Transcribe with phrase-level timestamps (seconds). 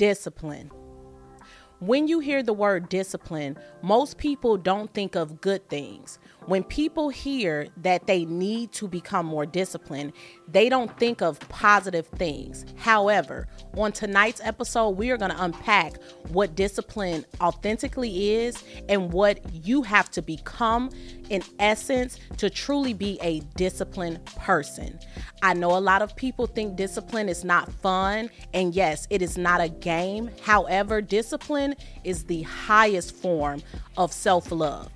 [0.00, 0.70] Discipline.
[1.80, 6.18] When you hear the word discipline, most people don't think of good things.
[6.46, 10.14] When people hear that they need to become more disciplined,
[10.48, 12.64] they don't think of positive things.
[12.78, 19.38] However, on tonight's episode, we are going to unpack what discipline authentically is and what
[19.52, 20.88] you have to become
[21.30, 24.98] in essence to truly be a disciplined person.
[25.42, 29.38] I know a lot of people think discipline is not fun, and yes, it is
[29.38, 30.30] not a game.
[30.42, 31.74] However, discipline
[32.04, 33.62] is the highest form
[33.96, 34.90] of self love.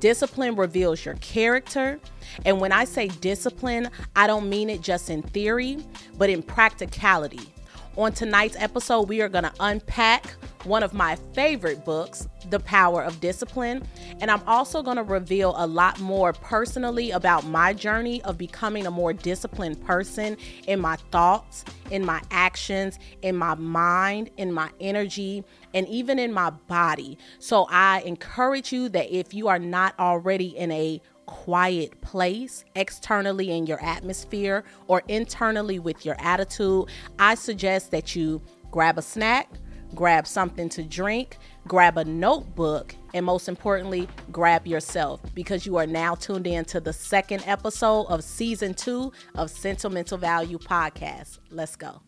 [0.00, 2.00] Discipline reveals your character.
[2.44, 5.78] And when I say discipline, I don't mean it just in theory,
[6.18, 7.53] but in practicality.
[7.96, 10.26] On tonight's episode, we are going to unpack
[10.64, 13.86] one of my favorite books, The Power of Discipline.
[14.20, 18.88] And I'm also going to reveal a lot more personally about my journey of becoming
[18.88, 20.36] a more disciplined person
[20.66, 26.32] in my thoughts, in my actions, in my mind, in my energy, and even in
[26.32, 27.16] my body.
[27.38, 33.50] So I encourage you that if you are not already in a quiet place externally
[33.50, 36.86] in your atmosphere or internally with your attitude,
[37.18, 39.48] I suggest that you grab a snack,
[39.94, 45.86] grab something to drink, grab a notebook, and most importantly, grab yourself because you are
[45.86, 51.38] now tuned in to the second episode of season two of Sentimental Value Podcast.
[51.50, 52.02] Let's go.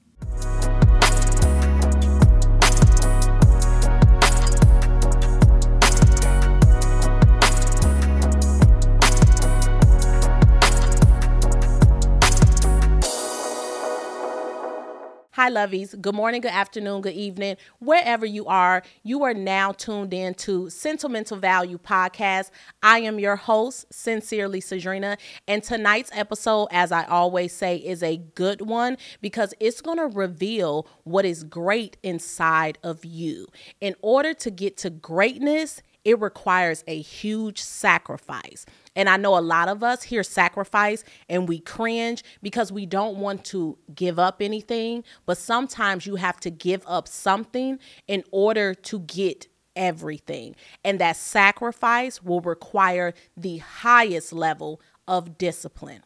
[15.36, 16.00] Hi, lovies.
[16.00, 17.58] Good morning, good afternoon, good evening.
[17.78, 22.50] Wherever you are, you are now tuned in to Sentimental Value Podcast.
[22.82, 25.18] I am your host, Sincerely Cedrinna.
[25.46, 30.06] And tonight's episode, as I always say, is a good one because it's going to
[30.06, 33.46] reveal what is great inside of you.
[33.82, 38.64] In order to get to greatness, it requires a huge sacrifice.
[38.96, 43.18] And I know a lot of us hear sacrifice and we cringe because we don't
[43.18, 45.04] want to give up anything.
[45.26, 49.46] But sometimes you have to give up something in order to get
[49.76, 50.56] everything.
[50.82, 56.02] And that sacrifice will require the highest level of discipline.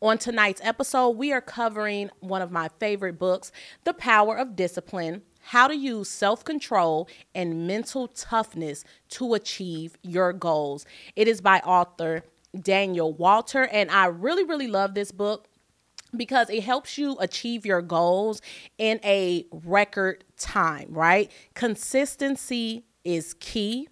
[0.00, 3.52] On tonight's episode, we are covering one of my favorite books,
[3.84, 5.20] The Power of Discipline
[5.50, 10.86] how to use self control and mental toughness to achieve your goals.
[11.16, 12.22] It is by author
[12.56, 15.48] Daniel Walter, and I really, really love this book
[16.16, 18.40] because it helps you achieve your goals
[18.78, 21.32] in a record time, right?
[21.54, 23.88] Consistency is key.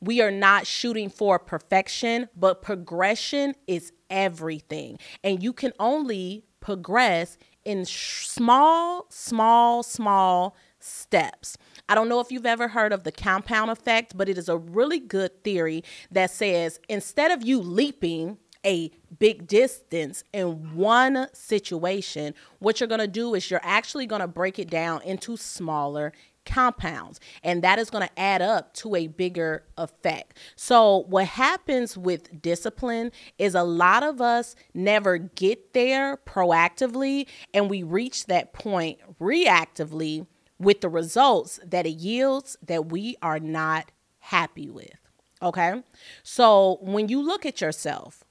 [0.00, 4.98] We are not shooting for perfection, but progression is everything.
[5.22, 11.56] And you can only progress in small, small, small steps.
[11.88, 14.56] I don't know if you've ever heard of the compound effect, but it is a
[14.56, 22.34] really good theory that says instead of you leaping a big distance in one situation,
[22.58, 26.12] what you're going to do is you're actually going to break it down into smaller
[26.46, 30.36] compounds and that is going to add up to a bigger effect.
[30.56, 37.68] So what happens with discipline is a lot of us never get there proactively and
[37.70, 40.26] we reach that point reactively
[40.60, 43.90] with the results that it yields that we are not
[44.20, 44.94] happy with.
[45.42, 45.82] Okay.
[46.22, 48.22] So when you look at yourself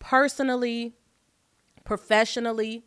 [0.00, 0.94] personally,
[1.84, 2.82] professionally,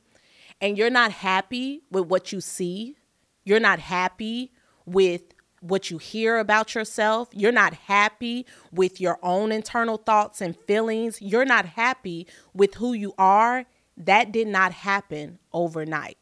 [0.59, 2.97] and you're not happy with what you see,
[3.43, 4.51] you're not happy
[4.85, 5.21] with
[5.61, 11.21] what you hear about yourself, you're not happy with your own internal thoughts and feelings,
[11.21, 13.65] you're not happy with who you are,
[13.95, 16.17] that did not happen overnight.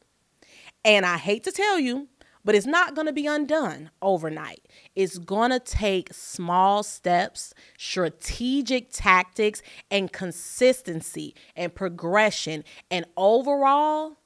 [0.84, 2.08] And I hate to tell you,
[2.44, 4.68] but it's not going to be undone overnight.
[4.96, 9.62] It's going to take small steps, strategic tactics,
[9.92, 14.18] and consistency and progression and overall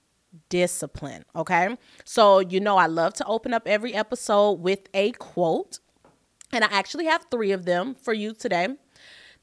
[0.50, 1.25] discipline.
[1.35, 1.78] Okay.
[2.06, 5.80] So, you know, I love to open up every episode with a quote,
[6.51, 8.68] and I actually have three of them for you today.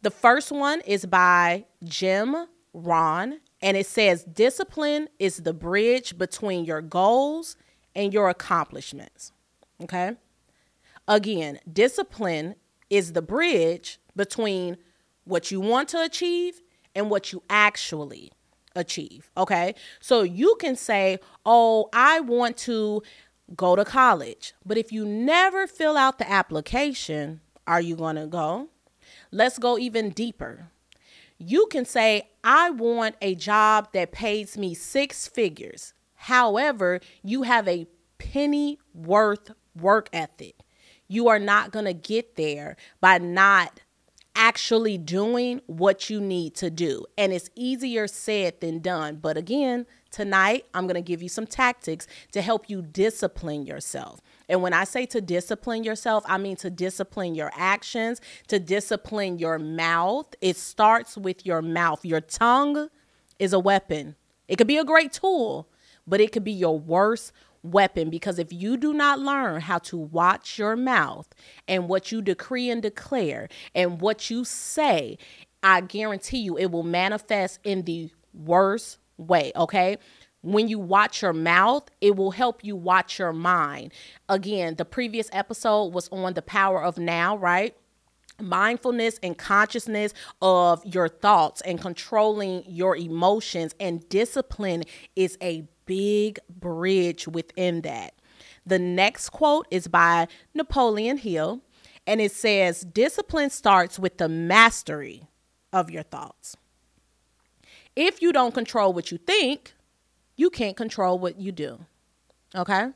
[0.02, 6.64] The first one is by Jim Rohn, and it says, Discipline is the bridge between
[6.64, 7.56] your goals
[7.94, 9.32] and your accomplishments.
[9.82, 10.12] Okay.
[11.08, 12.54] Again, discipline
[12.88, 14.76] is the bridge between
[15.24, 16.60] what you want to achieve
[16.94, 18.32] and what you actually
[18.76, 19.30] achieve.
[19.36, 19.74] Okay.
[20.00, 23.02] So you can say, oh, I want to
[23.56, 24.54] go to college.
[24.64, 28.68] But if you never fill out the application, are you going to go?
[29.30, 30.68] Let's go even deeper.
[31.38, 35.94] You can say, I want a job that pays me six figures.
[36.24, 37.86] However, you have a
[38.18, 40.54] penny worth work ethic.
[41.08, 43.80] You are not going to get there by not
[44.36, 47.06] actually doing what you need to do.
[47.16, 49.16] And it's easier said than done.
[49.16, 54.20] But again, tonight I'm going to give you some tactics to help you discipline yourself.
[54.46, 59.38] And when I say to discipline yourself, I mean to discipline your actions, to discipline
[59.38, 60.34] your mouth.
[60.42, 62.04] It starts with your mouth.
[62.04, 62.90] Your tongue
[63.38, 64.16] is a weapon.
[64.48, 65.68] It could be a great tool,
[66.10, 69.96] but it could be your worst weapon because if you do not learn how to
[69.96, 71.28] watch your mouth
[71.68, 75.16] and what you decree and declare and what you say,
[75.62, 79.98] I guarantee you it will manifest in the worst way, okay?
[80.42, 83.92] When you watch your mouth, it will help you watch your mind.
[84.28, 87.76] Again, the previous episode was on the power of now, right?
[88.40, 94.84] mindfulness and consciousness of your thoughts and controlling your emotions and discipline
[95.14, 98.14] is a big bridge within that.
[98.64, 101.62] The next quote is by Napoleon Hill,
[102.06, 105.24] and it says, Discipline starts with the mastery
[105.72, 106.56] of your thoughts.
[107.96, 109.74] If you don't control what you think,
[110.36, 111.80] you can't control what you do.
[112.54, 112.90] Okay?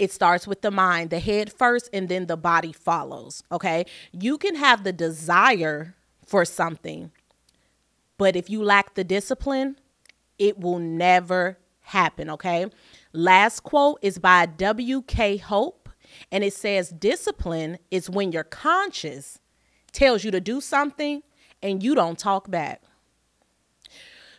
[0.00, 3.44] It starts with the mind, the head first, and then the body follows.
[3.52, 3.84] Okay?
[4.10, 5.94] You can have the desire
[6.26, 7.12] for something,
[8.18, 9.76] but if you lack the discipline,
[10.40, 12.66] it will never happen, okay?
[13.12, 15.38] Last quote is by W.K.
[15.38, 15.88] Hope,
[16.30, 19.38] and it says, Discipline is when your conscience
[19.92, 21.22] tells you to do something
[21.62, 22.82] and you don't talk back.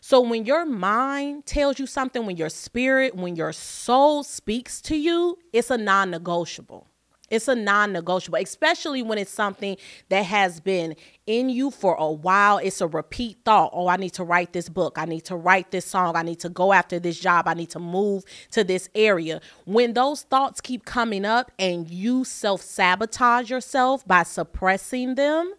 [0.04, 4.96] So when your mind tells you something, when your spirit, when your soul speaks to
[4.96, 6.88] you, it's a non negotiable.
[7.31, 9.78] It's a non negotiable, especially when it's something
[10.10, 10.95] that has been
[11.25, 12.57] in you for a while.
[12.57, 13.72] It's a repeat thought.
[13.74, 14.98] Oh, I need to write this book.
[14.98, 16.18] I need to write this song.
[16.18, 17.48] I need to go after this job.
[17.48, 19.39] I need to move to this area.
[19.66, 25.54] When those thoughts keep coming up and you self sabotage yourself by suppressing them,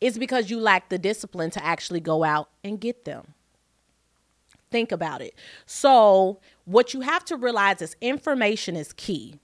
[0.00, 3.34] it's because you lack the discipline to actually go out and get them.
[4.72, 5.34] Think about it.
[5.66, 9.38] So, what you have to realize is information is key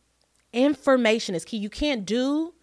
[0.53, 1.59] information is key.
[1.59, 2.55] You can't do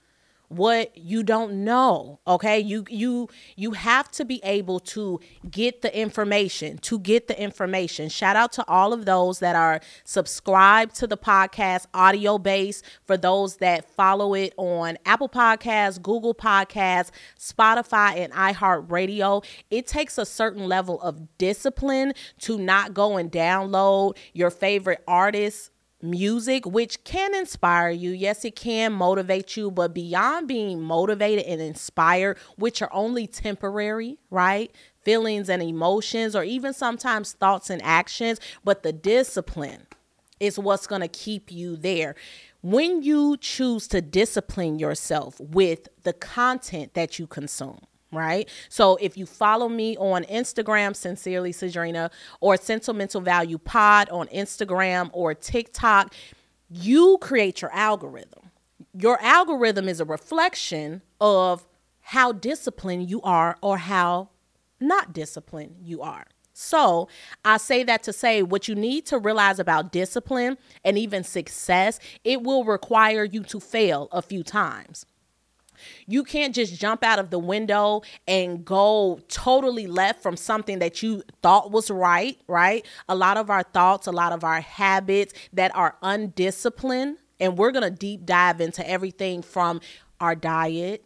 [0.56, 2.60] what you don't know okay?
[2.60, 5.20] You you you have to be able to
[5.50, 8.10] get the information to get the information.
[8.10, 13.18] Shout out to all of those that are subscribed to the podcast audio base for
[13.18, 17.10] those that follow it on apple podcasts google podcasts
[17.40, 19.44] spotify and iheartradio.
[19.72, 25.72] It takes a certain level of discipline to not go and download your favorite artists
[26.04, 28.12] music, which can inspire you.
[28.12, 34.18] Yes, it can motivate you, but beyond being motivated and inspired, which are only temporary,
[34.30, 34.72] right?
[35.04, 39.88] Feelings and emotions, or even sometimes thoughts and actions, but the discipline
[40.40, 42.16] is what's going to keep you there.
[42.62, 47.80] When you choose to discipline yourself with the content that you consume,
[48.14, 48.48] right?
[48.70, 55.10] So if you follow me on Instagram, Sincerely Cedrinna, or Sentimental Value Pod on Instagram
[55.14, 56.14] or TikTok,
[56.70, 58.52] you create your algorithm.
[58.94, 61.68] Your algorithm is a reflection of
[62.02, 64.30] how disciplined you are or how
[64.80, 66.26] not disciplined you are.
[66.54, 67.08] So,
[67.44, 72.00] I say that to say what you need to realize about discipline and even success,
[72.24, 75.08] it will require you to fail a few times.
[76.08, 81.04] You can't just jump out of the window and go totally left from something that
[81.04, 82.86] you thought was right, right?
[83.10, 87.72] A lot of our thoughts, a lot of our habits that are undisciplined, and we're
[87.72, 89.82] going to deep dive into everything from
[90.20, 91.06] our diet,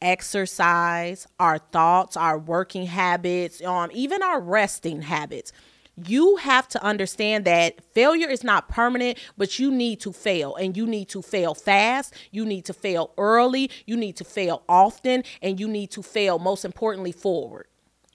[0.00, 5.52] exercise, our thoughts, our working habits, um, even our resting habits
[5.96, 10.76] you have to understand that failure is not permanent, but you need to fail and
[10.76, 12.14] you need to fail fast.
[12.30, 13.70] You need to fail early.
[13.86, 17.66] You need to fail often and you need to fail, most importantly, forward.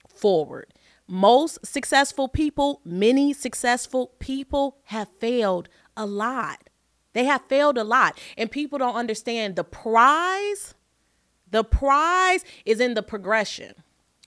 [0.08, 0.74] Forward.
[1.06, 6.68] Most successful people, many successful people have failed a lot.
[7.12, 8.18] They have failed a lot.
[8.36, 10.74] And people don't understand the prize.
[11.50, 13.74] The prize is in the progression.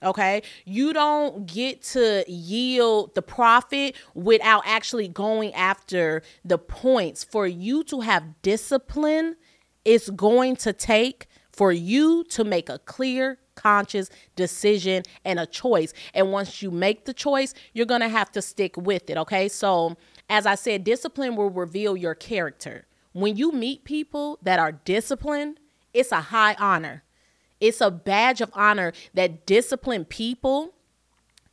[0.02, 0.42] Okay.
[0.64, 7.24] You don't get to yield the profit without actually going after the points.
[7.24, 9.36] For you to have discipline,
[9.84, 15.92] it's going to take for you to make a clear, conscious decision and a choice.
[16.14, 19.16] And once you make the choice, you're going to have to stick with it.
[19.16, 19.48] Okay.
[19.48, 19.96] So,
[20.28, 22.86] as I said, discipline will reveal your character.
[23.12, 25.60] When you meet people that are disciplined,
[25.92, 27.02] it's a high honor
[27.62, 30.74] it's a badge of honor that disciplined people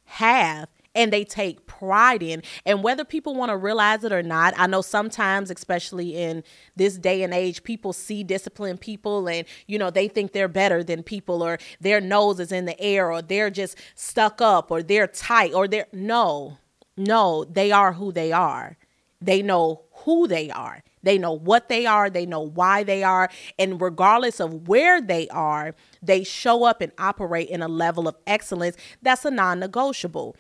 [0.06, 2.42] have and they take pride in.
[2.66, 6.44] And whether people want to realize it or not, I know sometimes, especially in
[6.76, 10.84] this day and age, people see disciplined people and, you know, they think they're better
[10.84, 14.82] than people or their nose is in the air or they're just stuck up or
[14.82, 16.58] they're tight or they're no,
[16.98, 18.78] no, they are who they are.
[19.22, 20.82] They know who they are.
[21.04, 25.28] They know what they are, they know why they are, and regardless of where they
[25.28, 30.36] are, they show up and operate in a level of excellence that's a non negotiable.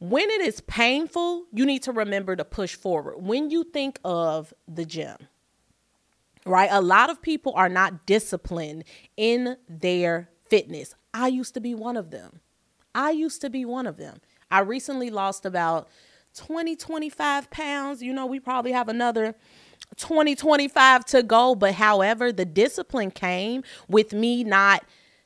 [0.00, 3.22] When it is painful, you need to remember to push forward.
[3.22, 5.16] When you think of the gym,
[6.44, 6.68] right?
[6.72, 8.82] A lot of people are not disciplined
[9.16, 10.96] in their fitness.
[11.14, 12.40] I used to be one of them.
[12.92, 14.20] I used to be one of them.
[14.50, 15.86] I recently lost about
[16.34, 18.02] 20, 25 pounds.
[18.02, 19.34] You know, we probably have another
[19.96, 21.54] 20, 25 to go.
[21.54, 24.84] But however, the discipline came with me not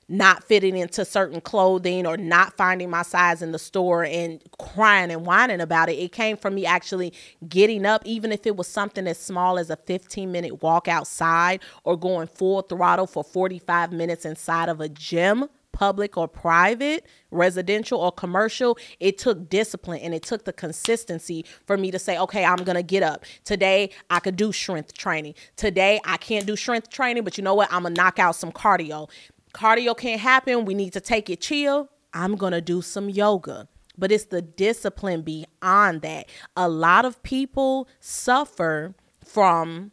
[0.08, 5.10] not fitting into certain clothing or not finding my size in the store and crying
[5.10, 5.98] and whining about it.
[5.98, 7.12] It came from me actually
[7.48, 11.60] getting up, even if it was something as small as a 15 minute walk outside
[11.82, 18.00] or going full throttle for 45 minutes inside of a gym public or private, residential
[18.00, 22.46] or commercial, it took discipline and it took the consistency for me to say, okay,
[22.46, 23.26] I'm going to get up.
[23.44, 25.34] Today, I could do strength training.
[25.56, 27.70] Today, I can't do strength training, but you know what?
[27.70, 29.10] I'm going to knock out some cardio.
[29.52, 30.64] Cardio can't happen.
[30.64, 31.90] We need to take it chill.
[32.14, 33.68] I'm going to do some yoga
[33.98, 36.28] but it's the discipline beyond that.
[36.54, 39.90] A lot of people suffer from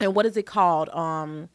[0.00, 0.88] and what is it called?
[0.90, 1.48] Um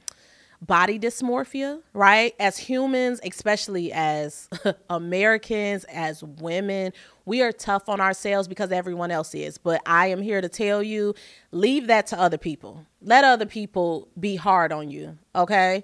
[0.62, 2.36] body dysmorphia, right?
[2.40, 4.50] As humans, especially as
[4.90, 6.94] Americans, as women,
[7.26, 9.58] we are tough on ourselves because everyone else is.
[9.58, 11.16] But I am here to tell you
[11.52, 12.86] leave that to other people.
[13.02, 15.84] Let other people be hard on you, okay?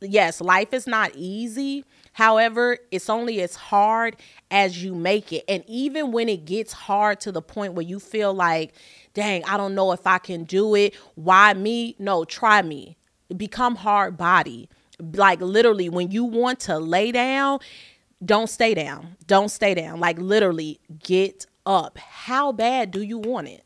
[0.00, 1.84] Yes, life is not easy.
[2.12, 4.16] However, it's only as hard
[4.50, 5.44] as you make it.
[5.48, 8.74] And even when it gets hard to the point where you feel like,
[9.14, 10.94] dang, I don't know if I can do it.
[11.14, 11.96] Why me?
[11.98, 12.97] No, try me
[13.36, 14.68] become hard body.
[15.00, 17.60] Like literally, when you want to lay down,
[18.24, 19.16] don't stay down.
[19.26, 20.00] Don't stay down.
[20.00, 21.98] Like literally, get up.
[21.98, 23.64] How bad do you want it?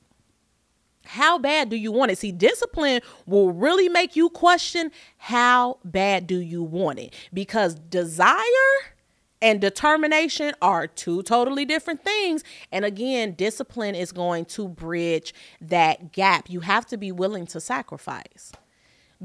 [1.04, 2.18] How bad do you want it?
[2.18, 7.14] See, discipline will really make you question how bad do you want it?
[7.32, 8.44] Because desire
[9.40, 12.44] and determination are two totally different things.
[12.70, 16.48] And again, discipline is going to bridge that gap.
[16.48, 18.52] You have to be willing to sacrifice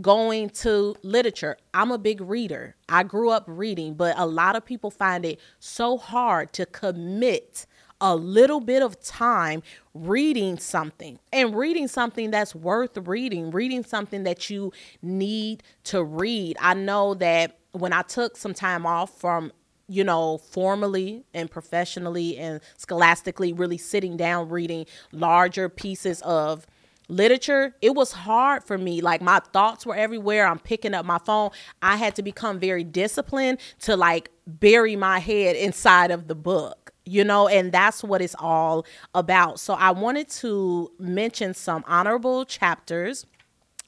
[0.02, 1.58] going to literature.
[1.74, 2.76] I'm a big reader.
[2.90, 7.66] I grew up reading, but a lot of people find it so hard to commit
[8.00, 9.64] a little bit of time
[9.94, 16.58] reading something and reading something that's worth reading, reading something that you need to read.
[16.62, 19.52] I know that when I took some time off from
[19.90, 26.68] you know, formally and professionally and scholastically, really sitting down reading larger pieces of
[27.08, 29.02] literature, it was hard for me.
[29.02, 30.48] Like my thoughts were everywhere.
[30.48, 31.52] I'm picking up my phone.
[31.82, 36.92] I had to become very disciplined to like bury my head inside of the book,
[37.06, 39.60] you know, and that's what it's all about.
[39.60, 43.26] So I wanted to mention some honorable chapters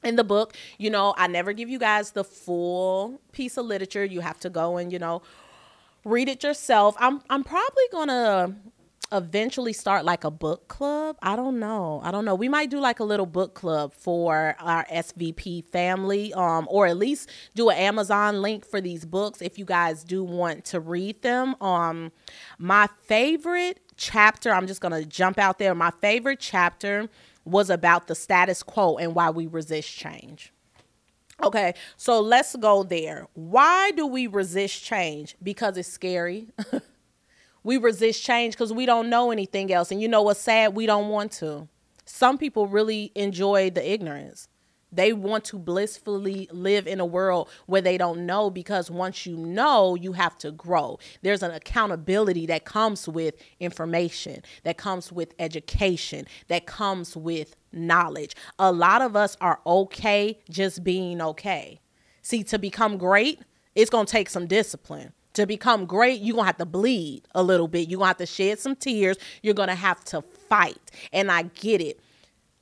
[0.03, 0.55] in the book.
[0.77, 4.05] You know, I never give you guys the full piece of literature.
[4.05, 5.21] You have to go and, you know,
[6.05, 6.95] read it yourself.
[6.99, 8.55] I'm I'm probably going to
[9.11, 11.17] eventually start like a book club.
[11.21, 12.01] I don't know.
[12.03, 12.35] I don't know.
[12.35, 16.97] We might do like a little book club for our SVP family, um, or at
[16.97, 21.21] least do an Amazon link for these books if you guys do want to read
[21.21, 21.55] them.
[21.61, 22.11] Um,
[22.57, 25.73] my favorite chapter, I'm just gonna jump out there.
[25.73, 27.09] My favorite chapter
[27.45, 30.53] was about the status quo and why we resist change.
[31.41, 33.27] Okay, so let's go there.
[33.33, 35.35] Why do we resist change?
[35.41, 36.49] Because it's scary.
[37.63, 39.91] We resist change because we don't know anything else.
[39.91, 40.75] And you know what's sad?
[40.75, 41.67] We don't want to.
[42.05, 44.47] Some people really enjoy the ignorance.
[44.91, 49.37] They want to blissfully live in a world where they don't know because once you
[49.37, 50.97] know, you have to grow.
[51.21, 58.35] There's an accountability that comes with information, that comes with education, that comes with knowledge.
[58.57, 61.79] A lot of us are okay just being okay.
[62.23, 63.39] See, to become great,
[63.75, 67.23] it's going to take some discipline to become great, you're going to have to bleed
[67.35, 67.89] a little bit.
[67.89, 69.17] You're going to have to shed some tears.
[69.41, 70.91] You're going to have to fight.
[71.13, 71.99] And I get it.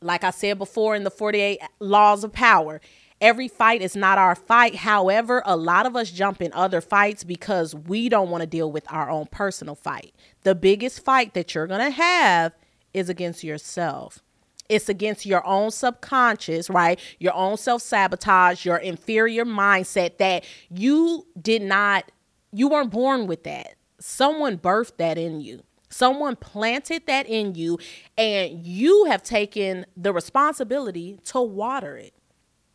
[0.01, 2.81] Like I said before in the 48 laws of power,
[3.19, 4.75] every fight is not our fight.
[4.75, 8.71] However, a lot of us jump in other fights because we don't want to deal
[8.71, 10.13] with our own personal fight.
[10.43, 12.53] The biggest fight that you're going to have
[12.93, 14.21] is against yourself.
[14.69, 16.99] It's against your own subconscious, right?
[17.19, 22.11] Your own self sabotage, your inferior mindset that you did not
[22.51, 23.75] you weren't born with that.
[23.99, 25.63] Someone birthed that in you.
[25.89, 27.79] Someone planted that in you,
[28.17, 32.13] and you have taken the responsibility to water it.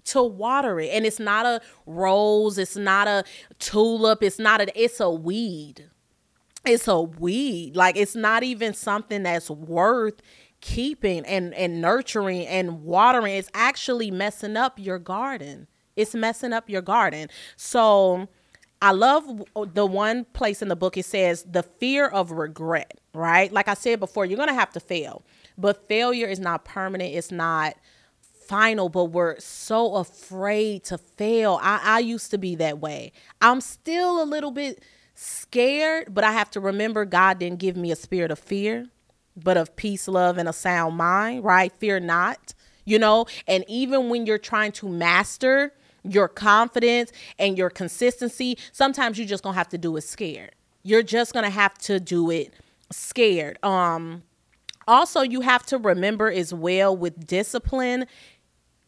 [0.07, 0.89] To water it.
[0.93, 3.25] And it's not a rose, it's not a
[3.59, 5.91] tulip, it's not a, it's a weed.
[6.65, 7.77] It's a weed.
[7.77, 10.23] Like it's not even something that's worth
[10.61, 13.35] keeping and, and nurturing and watering.
[13.35, 15.67] It's actually messing up your garden.
[15.97, 17.29] It's messing up your garden.
[17.57, 18.29] So,
[18.83, 23.01] I love oh, the one place in the book it says the fear of regret,
[23.15, 23.51] right?
[23.53, 25.23] Like I said before, you're going to have to fail.
[25.57, 27.77] But failure is not permanent, it's not
[28.49, 31.61] final, but we're so afraid to fail.
[31.63, 33.13] I, I used to be that way.
[33.41, 34.83] I'm still a little bit
[35.15, 38.87] scared, but I have to remember God didn't give me a spirit of fear,
[39.37, 41.73] but of peace, love, and a sound mind, right?
[41.79, 42.53] Fear not,
[42.85, 43.27] you know?
[43.47, 45.73] And even when you're trying to master,
[46.05, 50.55] your confidence and your consistency, sometimes you're just gonna have to do it scared.
[50.83, 52.55] You're just gonna have to do it
[52.91, 53.59] scared.
[53.65, 54.23] Um
[54.87, 58.07] also you have to remember as well with discipline,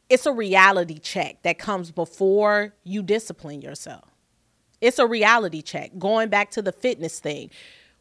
[0.08, 4.04] it's a reality check that comes before you discipline yourself.
[4.80, 5.92] It's a reality check.
[5.98, 7.50] Going back to the fitness thing.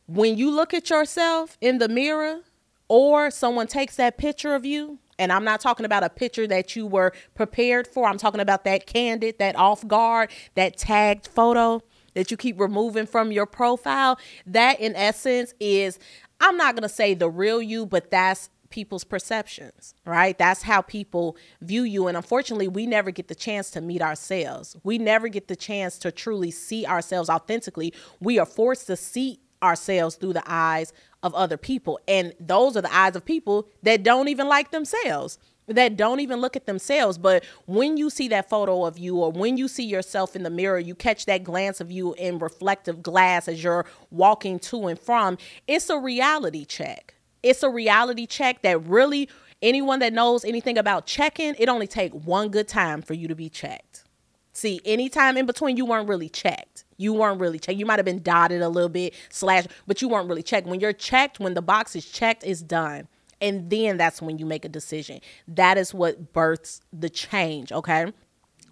[0.07, 2.41] When you look at yourself in the mirror
[2.89, 6.75] or someone takes that picture of you, and I'm not talking about a picture that
[6.75, 8.07] you were prepared for.
[8.07, 11.81] I'm talking about that candid, that off guard, that tagged photo
[12.13, 14.19] that you keep removing from your profile.
[14.45, 15.99] That, in essence, is
[16.39, 20.35] I'm not going to say the real you, but that's people's perceptions, right?
[20.37, 22.07] That's how people view you.
[22.07, 24.75] And unfortunately, we never get the chance to meet ourselves.
[24.83, 27.93] We never get the chance to truly see ourselves authentically.
[28.19, 30.91] We are forced to see ourselves through the eyes
[31.23, 31.99] of other people.
[32.07, 36.41] And those are the eyes of people that don't even like themselves, that don't even
[36.41, 37.17] look at themselves.
[37.17, 40.49] But when you see that photo of you, or when you see yourself in the
[40.49, 44.99] mirror, you catch that glance of you in reflective glass as you're walking to and
[44.99, 45.37] from,
[45.67, 47.15] it's a reality check.
[47.41, 49.29] It's a reality check that really
[49.61, 53.35] anyone that knows anything about checking, it only take one good time for you to
[53.35, 54.03] be checked.
[54.51, 56.82] See, anytime in between you weren't really checked.
[56.97, 57.77] You weren't really checked.
[57.77, 60.67] You might have been dotted a little bit, slash, but you weren't really checked.
[60.67, 63.07] When you're checked, when the box is checked, it's done.
[63.41, 65.19] And then that's when you make a decision.
[65.47, 68.11] That is what births the change, okay?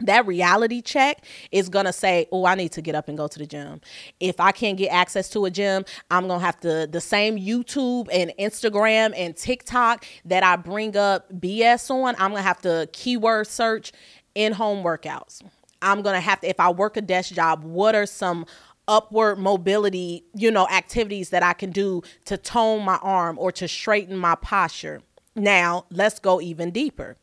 [0.06, 3.40] that reality check is to say oh i need to get up and go to
[3.40, 3.80] the gym
[4.20, 8.08] if i can't get access to a gym i'm to have to the same youtube
[8.12, 13.48] and instagram and tiktok that i bring up bs on i'm to have to keyword
[13.48, 13.92] search
[14.36, 15.44] in home workouts
[15.82, 18.46] I'm going to have to, if I work a desk job, what are some
[18.88, 23.68] upward mobility, you know, activities that I can do to tone my arm or to
[23.68, 25.02] straighten my posture?
[25.36, 27.18] Now, let's go even deeper.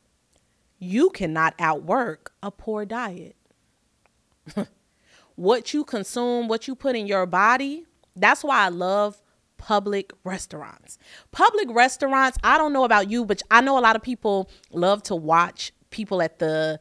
[0.79, 3.37] You cannot outwork a poor diet.
[5.35, 7.85] what you consume, what you put in your body,
[8.16, 9.21] that's why I love
[9.59, 10.99] public restaurants.
[11.33, 15.03] Public restaurants, I don't know about you, but I know a lot of people love
[15.05, 16.79] to watch people at the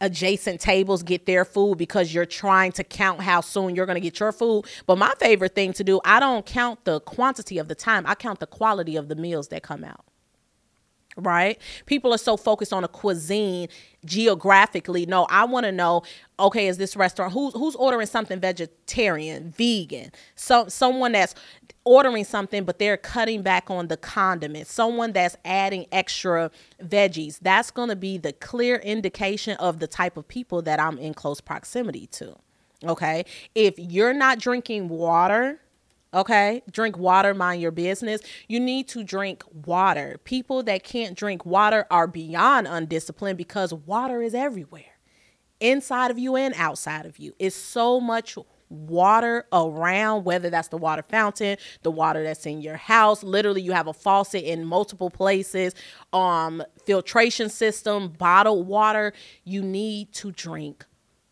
[0.00, 4.00] adjacent tables get their food because you're trying to count how soon you're going to
[4.00, 4.64] get your food.
[4.86, 8.14] But my favorite thing to do, I don't count the quantity of the time, I
[8.14, 10.04] count the quality of the meals that come out.
[11.16, 11.58] Right?
[11.86, 13.68] People are so focused on a cuisine
[14.04, 15.06] geographically.
[15.06, 16.02] No, I want to know,
[16.38, 21.34] okay, is this restaurant who's who's ordering something vegetarian, vegan, so someone that's
[21.84, 26.50] ordering something, but they're cutting back on the condiments, someone that's adding extra
[26.82, 30.98] veggies, that's going to be the clear indication of the type of people that I'm
[30.98, 32.36] in close proximity to.
[32.84, 33.24] Okay.
[33.54, 35.60] If you're not drinking water,
[36.16, 38.20] okay, drink water, mind your business.
[38.48, 40.18] You need to drink water.
[40.24, 44.84] People that can't drink water are beyond undisciplined because water is everywhere
[45.60, 47.34] inside of you and outside of you.
[47.38, 48.36] It's so much
[48.68, 53.22] water around, whether that's the water fountain, the water that's in your house.
[53.22, 55.74] Literally, you have a faucet in multiple places,
[56.12, 59.12] um, filtration system, bottled water.
[59.44, 60.84] You need to drink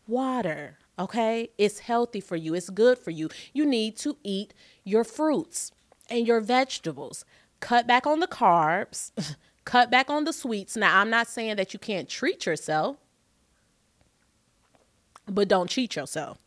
[0.07, 0.77] water.
[0.97, 3.29] Okay, it's healthy for you, it's good for you.
[3.51, 4.53] You need to eat
[4.85, 5.73] your fruits
[6.09, 7.25] and your vegetables.
[7.59, 9.11] Cut back on the carbs,
[9.65, 10.77] cut back on the sweets.
[10.77, 12.97] Now, I'm not saying that you can't treat yourself,
[15.27, 16.37] but don't cheat yourself.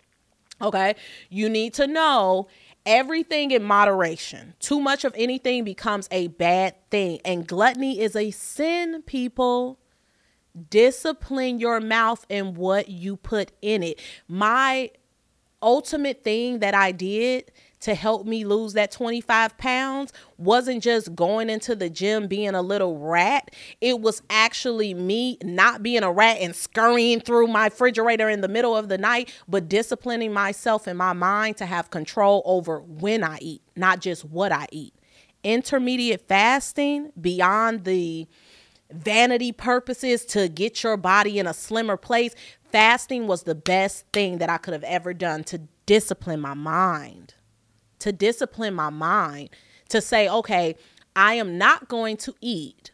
[0.60, 0.94] Okay.
[1.28, 2.48] You need to know
[2.84, 4.54] everything in moderation.
[4.60, 7.20] Too much of anything becomes a bad thing.
[7.24, 9.78] And gluttony is a sin, people.
[10.70, 14.00] Discipline your mouth and what you put in it.
[14.26, 14.90] My
[15.62, 21.50] ultimate thing that I did to help me lose that 25 pounds wasn't just going
[21.50, 23.50] into the gym being a little rat.
[23.80, 28.48] It was actually me not being a rat and scurrying through my refrigerator in the
[28.48, 33.22] middle of the night, but disciplining myself and my mind to have control over when
[33.22, 34.94] I eat, not just what I eat.
[35.44, 38.26] Intermediate fasting beyond the
[38.90, 42.34] vanity purposes to get your body in a slimmer place,
[42.72, 47.34] fasting was the best thing that I could have ever done to discipline my mind.
[48.00, 49.50] To discipline my mind,
[49.88, 50.76] to say, okay,
[51.16, 52.92] I am not going to eat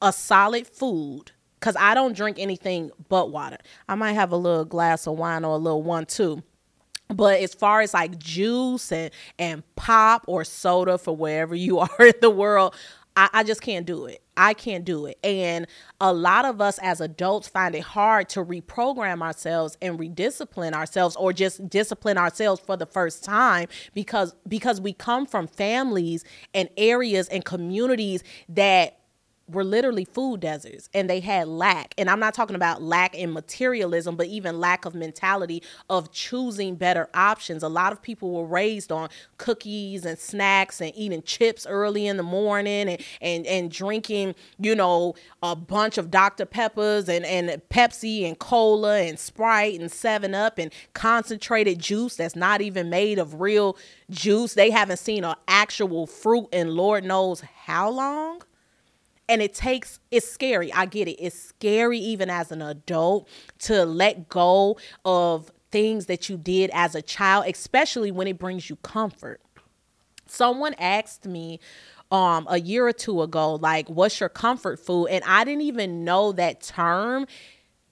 [0.00, 3.58] a solid food because I don't drink anything but water.
[3.88, 6.42] I might have a little glass of wine or a little one too.
[7.08, 11.90] But as far as like juice and, and pop or soda for wherever you are
[12.00, 12.74] in the world,
[13.18, 14.22] I, I just can't do it.
[14.36, 15.18] I can't do it.
[15.24, 15.66] And
[16.00, 21.16] a lot of us as adults find it hard to reprogram ourselves and rediscipline ourselves
[21.16, 26.22] or just discipline ourselves for the first time because because we come from families
[26.54, 28.97] and areas and communities that
[29.48, 31.94] were literally food deserts and they had lack.
[31.96, 36.76] And I'm not talking about lack in materialism, but even lack of mentality of choosing
[36.76, 37.62] better options.
[37.62, 39.08] A lot of people were raised on
[39.38, 44.74] cookies and snacks and eating chips early in the morning and and, and drinking, you
[44.74, 46.44] know, a bunch of Dr.
[46.44, 52.36] Peppers and, and Pepsi and cola and Sprite and 7 Up and concentrated juice that's
[52.36, 53.76] not even made of real
[54.10, 54.54] juice.
[54.54, 58.42] They haven't seen an actual fruit in Lord knows how long
[59.28, 60.72] and it takes it's scary.
[60.72, 61.22] I get it.
[61.22, 63.28] It's scary even as an adult
[63.60, 68.70] to let go of things that you did as a child especially when it brings
[68.70, 69.40] you comfort.
[70.26, 71.60] Someone asked me
[72.10, 75.08] um a year or two ago like what's your comfort food?
[75.08, 77.26] And i didn't even know that term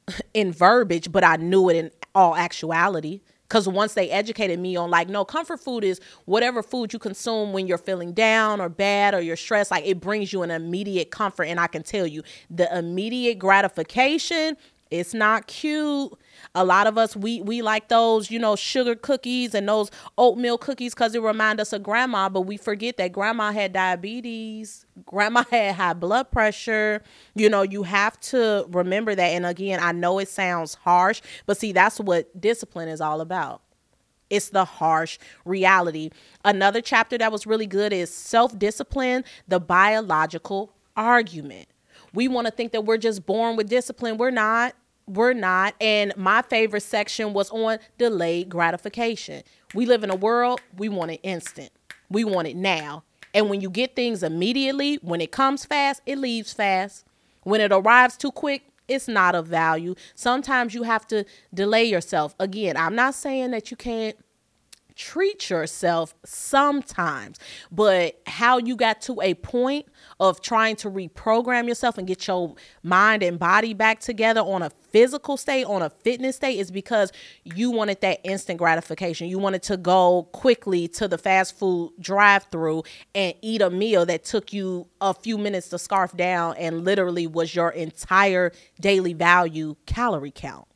[0.35, 4.91] in verbiage but i knew it in all actuality because once they educated me on
[4.91, 9.15] like no comfort food is whatever food you consume when you're feeling down or bad
[9.15, 11.45] or you're stressed like it brings you an immediate comfort.
[11.45, 14.57] And i can tell you the immediate gratification
[14.91, 16.13] it's not cute
[16.55, 20.59] a lot of us we we like those you know sugar cookies and those oatmeal
[20.59, 25.43] cookies because it remind us of grandma but we forget that grandma had diabetes grandma
[25.51, 27.03] had high blood pressure
[27.35, 31.57] you know you have to remember that and again i know it sounds harsh but
[31.57, 33.63] see that's what discipline is all about
[34.31, 36.11] it's the harsh reality.
[36.45, 41.69] Another chapter that was really good is self discipline, the biological argument.
[42.17, 44.17] We want to think that we're just born with discipline.
[44.17, 44.75] We're not
[45.07, 45.75] we're not.
[45.81, 49.43] And my favorite section was on delayed gratification.
[49.75, 51.71] We live in a world, we want it instant,
[52.11, 53.05] we want it now.
[53.35, 57.05] And when you get things immediately, when it comes fast, it leaves fast.
[57.43, 59.95] When it arrives too quick, it's not of value.
[60.15, 62.35] Sometimes you have to delay yourself.
[62.41, 64.17] Again, I'm not saying that you can't
[64.97, 67.39] treat yourself sometimes,
[67.71, 69.87] but how you got to a point
[70.19, 74.71] of trying to reprogram yourself and get your mind and body back together on a
[74.71, 77.13] physical state, on a fitness state, is because
[77.45, 79.29] you wanted that instant gratification.
[79.29, 82.83] You wanted to go quickly to the fast food drive through
[83.15, 87.27] and eat a meal that took you a few minutes to scarf down and literally
[87.27, 90.67] was your entire daily value calorie count.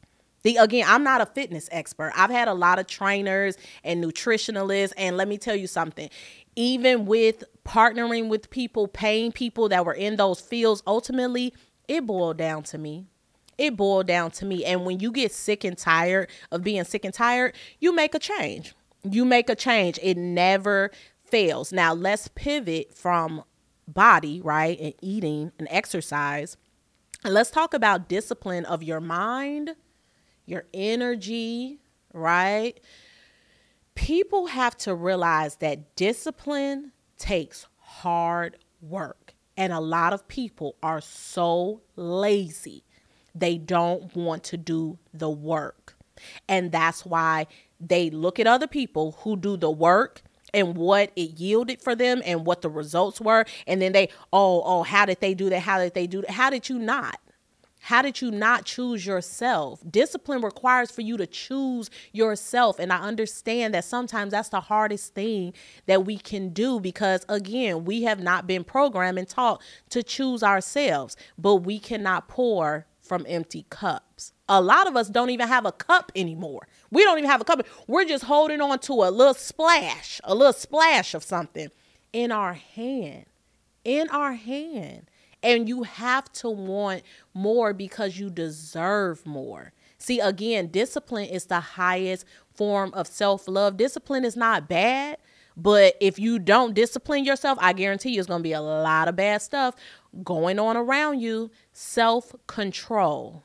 [0.43, 2.13] The again, I'm not a fitness expert.
[2.17, 6.09] I've had a lot of trainers and nutritionalists and let me tell you something.
[6.57, 11.55] Even with partnering with people, paying people that were in those fields, ultimately
[11.89, 13.07] it boiled down to me.
[13.59, 14.65] It boiled down to me.
[14.65, 18.19] And when you get sick and tired of being sick and tired, you make a
[18.19, 18.75] change.
[19.03, 19.99] You make a change.
[20.03, 20.91] It never
[21.25, 21.73] fails.
[21.73, 23.45] Now, let's pivot from
[23.87, 26.57] body, right, and eating and exercise.
[27.25, 29.75] And let's talk about discipline of your mind
[30.51, 31.79] your energy,
[32.13, 32.79] right?
[33.95, 39.35] People have to realize that discipline takes hard work.
[39.57, 42.85] And a lot of people are so lazy,
[43.35, 45.97] they don't want to do the work.
[46.49, 47.47] And that's why
[47.79, 52.23] they look at other people who do the work and what it yielded for them
[52.25, 55.61] and what the results were and then they oh oh how did they do that
[55.61, 57.21] how did they do that how did you not
[57.81, 59.83] how did you not choose yourself?
[59.91, 62.79] Discipline requires for you to choose yourself.
[62.79, 65.55] And I understand that sometimes that's the hardest thing
[65.87, 70.43] that we can do because, again, we have not been programmed and taught to choose
[70.43, 74.33] ourselves, but we cannot pour from empty cups.
[74.49, 76.69] A lot of us don't even have a cup anymore.
[76.91, 77.67] We don't even have a cup.
[77.87, 81.71] We're just holding on to a little splash, a little splash of something
[82.13, 83.25] in our hand.
[83.85, 85.10] In our hand.
[85.43, 87.03] And you have to want
[87.35, 89.73] more because you deserve more.
[89.99, 93.77] See, again, discipline is the highest form of self love.
[93.77, 95.19] Discipline is not bad,
[95.57, 99.09] But if you don't discipline yourself, I guarantee you it's going to be a lot
[99.09, 99.75] of bad stuff
[100.25, 101.51] going on around you.
[101.73, 103.45] Self control.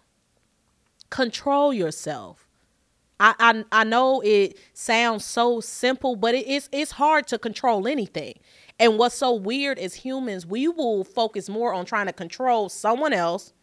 [1.09, 2.47] Control yourself.
[3.19, 7.87] I, I I know it sounds so simple, but it is it's hard to control
[7.87, 8.35] anything.
[8.79, 13.13] And what's so weird is humans, we will focus more on trying to control someone
[13.13, 13.53] else,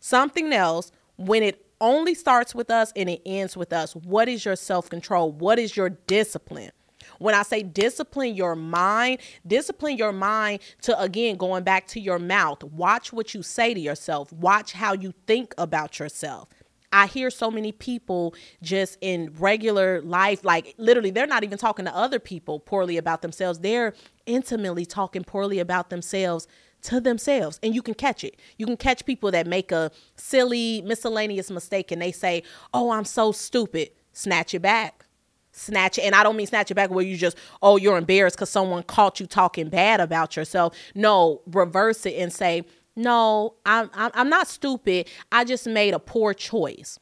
[0.00, 3.94] something else, when it only starts with us and it ends with us.
[3.94, 5.32] What is your self control?
[5.32, 6.70] What is your discipline?
[7.18, 12.18] When I say discipline your mind, discipline your mind to again going back to your
[12.18, 12.64] mouth.
[12.64, 16.48] Watch what you say to yourself, watch how you think about yourself.
[16.92, 21.86] I hear so many people just in regular life, like literally, they're not even talking
[21.86, 23.60] to other people poorly about themselves.
[23.60, 23.94] They're
[24.26, 26.46] intimately talking poorly about themselves
[26.82, 27.58] to themselves.
[27.62, 28.36] And you can catch it.
[28.58, 32.42] You can catch people that make a silly, miscellaneous mistake and they say,
[32.74, 33.90] Oh, I'm so stupid.
[34.12, 35.06] Snatch it back.
[35.52, 36.02] Snatch it.
[36.02, 38.82] And I don't mean snatch it back where you just, oh, you're embarrassed because someone
[38.82, 40.74] caught you talking bad about yourself.
[40.94, 45.08] No, reverse it and say, no, I'm, I'm not stupid.
[45.30, 46.98] I just made a poor choice.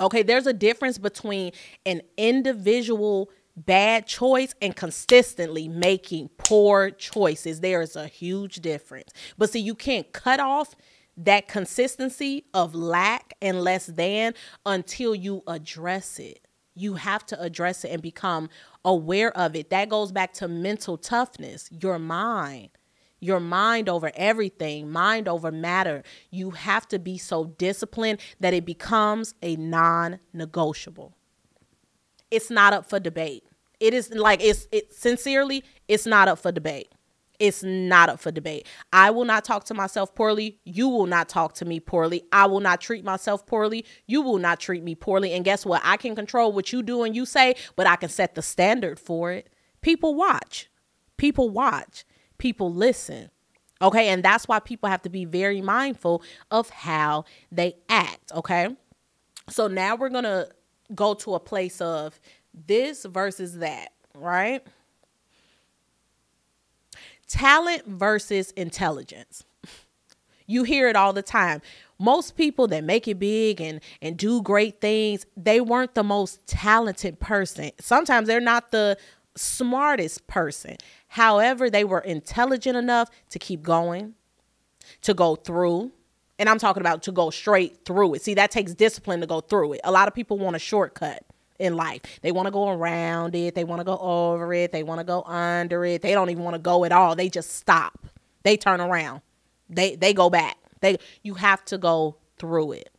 [0.00, 1.52] Okay, there's a difference between
[1.86, 7.60] an individual bad choice and consistently making poor choices.
[7.60, 9.12] There is a huge difference.
[9.38, 10.74] But see, you can't cut off
[11.16, 14.34] that consistency of lack and less than
[14.66, 16.40] until you address it.
[16.74, 18.48] You have to address it and become
[18.84, 19.70] aware of it.
[19.70, 22.70] That goes back to mental toughness, your mind
[23.24, 26.02] your mind over everything, mind over matter.
[26.30, 31.16] You have to be so disciplined that it becomes a non negotiable.
[32.30, 33.44] It's not up for debate.
[33.80, 36.92] It is like it's it sincerely, it's not up for debate.
[37.38, 38.66] It's not up for debate.
[38.92, 40.60] I will not talk to myself poorly.
[40.64, 42.22] You will not talk to me poorly.
[42.30, 43.86] I will not treat myself poorly.
[44.06, 45.32] You will not treat me poorly.
[45.32, 45.80] And guess what?
[45.82, 49.00] I can control what you do and you say, but I can set the standard
[49.00, 49.48] for it.
[49.80, 50.70] People watch.
[51.16, 52.04] People watch
[52.44, 53.30] people listen.
[53.80, 54.08] Okay.
[54.08, 58.32] And that's why people have to be very mindful of how they act.
[58.34, 58.68] Okay.
[59.48, 60.50] So now we're going to
[60.94, 62.20] go to a place of
[62.52, 64.62] this versus that, right?
[67.26, 69.44] Talent versus intelligence.
[70.46, 71.62] You hear it all the time.
[71.98, 76.46] Most people that make it big and and do great things, they weren't the most
[76.46, 77.70] talented person.
[77.80, 78.98] Sometimes they're not the
[79.36, 80.76] smartest person.
[81.08, 84.14] However, they were intelligent enough to keep going,
[85.02, 85.92] to go through.
[86.38, 88.22] And I'm talking about to go straight through it.
[88.22, 89.80] See, that takes discipline to go through it.
[89.84, 91.24] A lot of people want a shortcut
[91.58, 92.02] in life.
[92.22, 95.04] They want to go around it, they want to go over it, they want to
[95.04, 96.02] go under it.
[96.02, 97.14] They don't even want to go at all.
[97.14, 98.06] They just stop.
[98.42, 99.22] They turn around.
[99.70, 100.56] They they go back.
[100.80, 102.90] They you have to go through it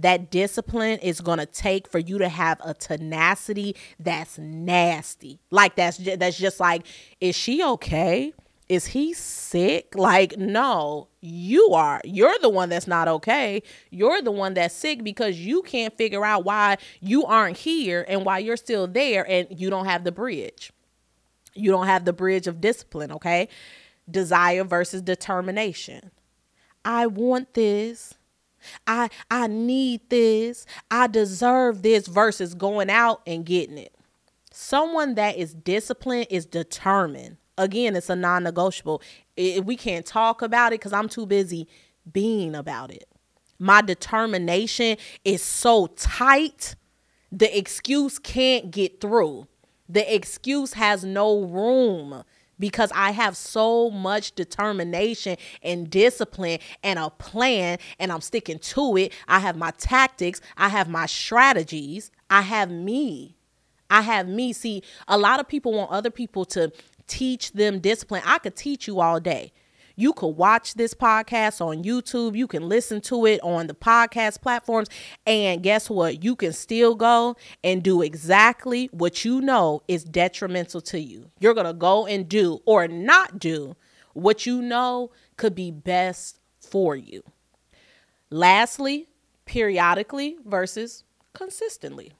[0.00, 5.40] that discipline is going to take for you to have a tenacity that's nasty.
[5.50, 6.86] Like that's that's just like
[7.20, 8.32] is she okay?
[8.68, 9.94] Is he sick?
[9.96, 12.00] Like no, you are.
[12.04, 13.62] You're the one that's not okay.
[13.90, 18.24] You're the one that's sick because you can't figure out why you aren't here and
[18.24, 20.72] why you're still there and you don't have the bridge.
[21.54, 23.48] You don't have the bridge of discipline, okay?
[24.08, 26.12] Desire versus determination.
[26.84, 28.14] I want this.
[28.86, 30.66] I I need this.
[30.90, 33.94] I deserve this versus going out and getting it.
[34.52, 37.36] Someone that is disciplined is determined.
[37.56, 39.02] Again, it's a non-negotiable.
[39.36, 41.68] we can't talk about it cuz I'm too busy
[42.10, 43.08] being about it.
[43.58, 46.76] My determination is so tight,
[47.32, 49.48] the excuse can't get through.
[49.88, 52.22] The excuse has no room
[52.58, 58.96] because I have so much determination and discipline and a plan and I'm sticking to
[58.96, 59.12] it.
[59.26, 63.36] I have my tactics, I have my strategies, I have me.
[63.90, 64.52] I have me.
[64.52, 66.70] See, a lot of people want other people to
[67.06, 68.22] teach them discipline.
[68.24, 69.52] I could teach you all day.
[69.98, 72.36] You could watch this podcast on YouTube.
[72.36, 74.88] You can listen to it on the podcast platforms.
[75.26, 76.22] And guess what?
[76.22, 81.32] You can still go and do exactly what you know is detrimental to you.
[81.40, 83.74] You're going to go and do or not do
[84.12, 87.24] what you know could be best for you.
[88.30, 89.08] Lastly,
[89.46, 92.12] periodically versus consistently.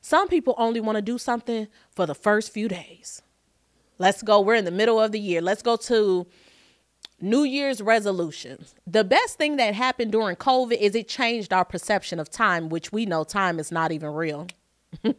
[0.00, 3.20] Some people only want to do something for the first few days.
[3.98, 4.40] Let's go.
[4.40, 5.40] We're in the middle of the year.
[5.40, 6.26] Let's go to
[7.22, 8.74] New Year's resolutions.
[8.84, 12.90] The best thing that happened during COVID is it changed our perception of time, which
[12.90, 14.48] we know time is not even real.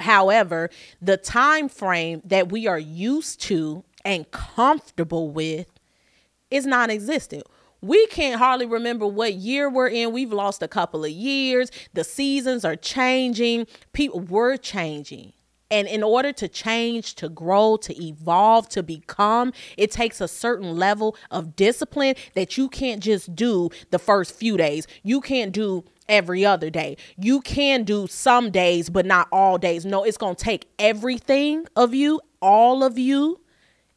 [0.00, 0.70] However,
[1.02, 5.66] the time frame that we are used to and comfortable with
[6.50, 7.44] is non-existent.
[7.82, 10.12] We can't hardly remember what year we're in.
[10.12, 11.70] We've lost a couple of years.
[11.92, 13.66] The seasons are changing.
[13.92, 15.34] People were changing.
[15.72, 20.76] And in order to change, to grow, to evolve, to become, it takes a certain
[20.76, 24.86] level of discipline that you can't just do the first few days.
[25.02, 26.98] You can't do every other day.
[27.16, 29.86] You can do some days, but not all days.
[29.86, 33.40] No, it's going to take everything of you, all of you,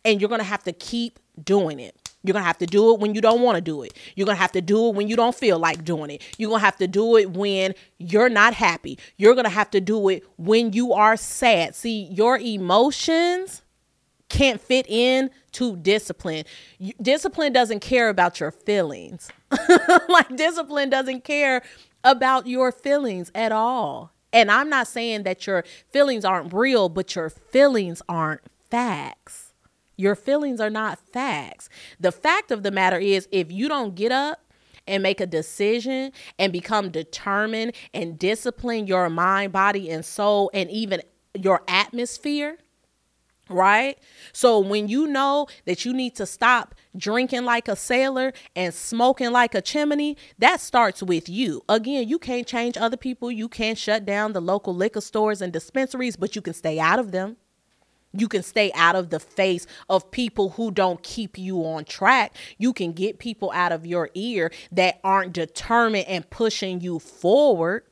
[0.06, 2.05] and you're going to have to keep doing it.
[2.26, 3.94] You're going to have to do it when you don't want to do it.
[4.16, 6.22] You're going to have to do it when you don't feel like doing it.
[6.38, 8.98] You're going to have to do it when you're not happy.
[9.18, 11.76] You're going to have to do it when you are sad.
[11.76, 13.62] See, your emotions
[14.30, 16.46] can't fit in to discipline.
[17.02, 19.30] Discipline doesn't care about your feelings.
[20.10, 21.62] like discipline doesn't care
[22.04, 24.12] about your feelings at all.
[24.34, 29.45] And I'm not saying that your feelings aren't real, but your feelings aren't facts.
[29.98, 31.70] Your feelings are not facts.
[32.00, 34.42] The fact of the matter is, if you don't get up
[34.88, 40.70] and make a decision and become determined and discipline your mind, body, and soul, and
[40.70, 41.02] even
[41.34, 42.58] your atmosphere,
[43.50, 43.98] right?
[44.34, 49.32] So when you know that you need to stop drinking like a sailor and smoking
[49.32, 51.64] like a chimney, that starts with you.
[51.70, 53.32] Again, you can't change other people.
[53.32, 57.00] You can't shut down the local liquor stores and dispensaries, but you can stay out
[57.00, 57.38] of them
[58.18, 62.36] you can stay out of the face of people who don't keep you on track.
[62.58, 67.84] You can get people out of your ear that aren't determined and pushing you forward.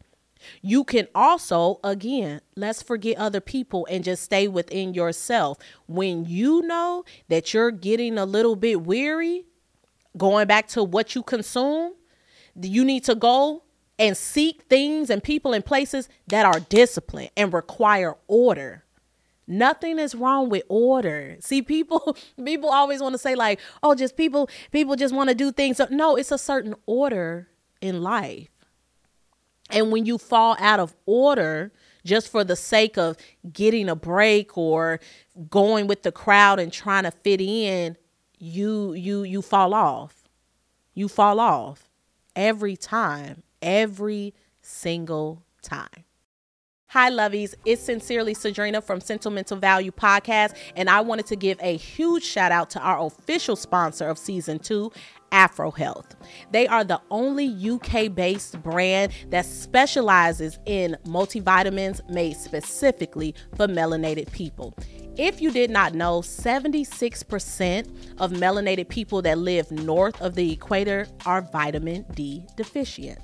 [0.62, 5.58] You can also, again, let's forget other people and just stay within yourself.
[5.88, 9.46] When you know that you're getting a little bit weary,
[10.18, 11.94] going back to what you consume,
[12.62, 13.64] you need to go
[13.98, 18.83] and seek things and people and places that are disciplined and require order
[19.48, 21.38] Nothing is wrong with order.
[21.40, 25.36] See, people people always want to say like, "Oh, just people people just want to
[25.36, 27.48] do things." So, No, it's a certain order
[27.82, 28.50] in life.
[29.70, 31.72] And when you fall out of order
[32.06, 33.18] just for the sake of
[33.52, 35.00] getting a break or
[35.50, 37.98] going with the crowd and trying to fit in,
[38.38, 40.28] you you you fall off.
[40.94, 41.90] You fall off
[42.36, 46.06] every time, every single time.
[46.94, 47.56] Hi, lovies.
[47.66, 52.52] It's sincerely Cedrinna from Sentimental Value Podcast, and I wanted to give a huge shout
[52.52, 54.92] out to our official sponsor of season two,
[55.32, 56.16] Afro Health.
[56.52, 64.32] They are the only UK based brand that specializes in multivitamins made specifically for melanated
[64.32, 64.78] people.
[65.18, 71.08] If you did not know, 76% of melanated people that live north of the equator
[71.26, 73.18] are vitamin D deficient.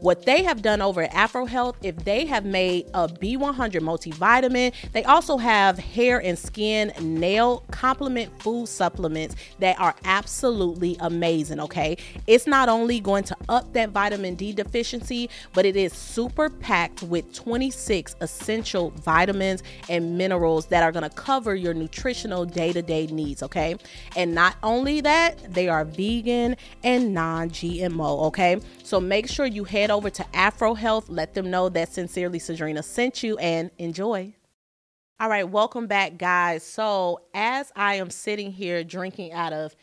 [0.00, 4.72] What they have done over at Afro Health, if they have made a B100 multivitamin,
[4.92, 11.60] they also have hair and skin nail complement food supplements that are absolutely amazing.
[11.60, 16.48] Okay, it's not only going to up that vitamin D deficiency, but it is super
[16.48, 22.72] packed with 26 essential vitamins and minerals that are going to cover your nutritional day
[22.72, 23.42] to day needs.
[23.42, 23.76] Okay,
[24.16, 28.28] and not only that, they are vegan and non GMO.
[28.28, 31.08] Okay, so make sure you head head over to Afro Health.
[31.08, 34.32] Let them know that Sincerely Cedrinna sent you and enjoy.
[35.18, 36.62] All right, welcome back, guys.
[36.62, 39.74] So, as I am sitting here drinking out of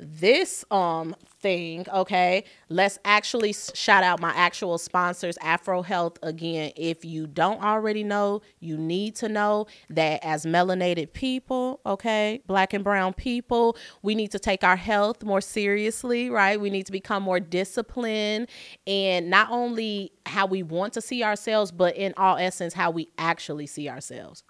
[0.00, 6.18] this um thing, okay, let's actually shout out my actual sponsors, Afro Health.
[6.22, 12.42] Again, if you don't already know, you need to know that as melanated people, okay,
[12.46, 16.60] black and brown people, we need to take our health more seriously, right?
[16.60, 18.48] We need to become more disciplined
[18.86, 23.08] and not only how we want to see ourselves, but in all essence, how we
[23.18, 24.44] actually see ourselves.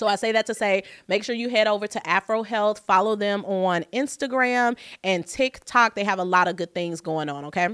[0.00, 3.16] So I say that to say, make sure you head over to Afro Health, follow
[3.16, 5.94] them on Instagram and TikTok.
[5.94, 7.68] They have a lot of good things going on, okay?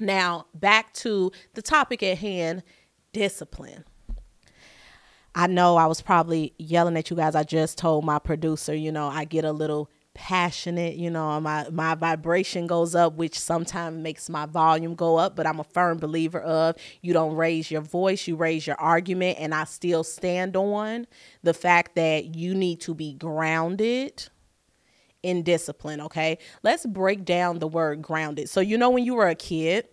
[0.00, 2.64] Now, back to the topic at hand,
[3.12, 3.84] discipline.
[5.36, 7.36] I know I was probably yelling at you guys.
[7.36, 11.66] I just told my producer, you know, I get a little passionate you know my
[11.70, 15.96] my vibration goes up which sometimes makes my volume go up but i'm a firm
[15.96, 20.54] believer of you don't raise your voice you raise your argument and i still stand
[20.54, 21.06] on
[21.42, 24.28] the fact that you need to be grounded
[25.22, 26.38] in discipline okay?
[26.62, 28.48] Let's break down the word grounded.
[28.48, 29.88] So you know when you were a kid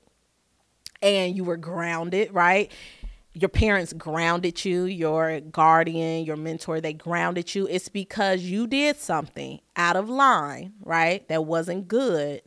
[1.01, 2.71] and you were grounded right
[3.33, 7.67] your parents grounded you, your guardian, your mentor, they grounded you.
[7.67, 11.27] It's because you did something out of line, right?
[11.27, 12.41] That wasn't good.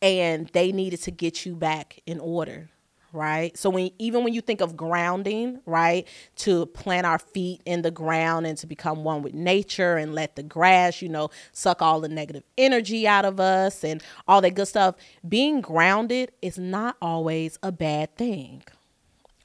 [0.00, 2.70] And they needed to get you back in order,
[3.12, 3.56] right?
[3.56, 7.90] So when even when you think of grounding, right, to plant our feet in the
[7.90, 12.00] ground and to become one with nature and let the grass, you know, suck all
[12.00, 14.94] the negative energy out of us and all that good stuff,
[15.26, 18.62] being grounded is not always a bad thing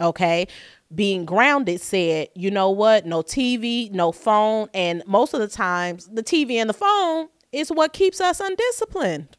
[0.02, 0.48] Okay.
[0.94, 3.06] Being grounded said, you know what?
[3.06, 4.70] No TV, no phone.
[4.74, 9.38] And most of the times, the TV and the phone is what keeps us undisciplined.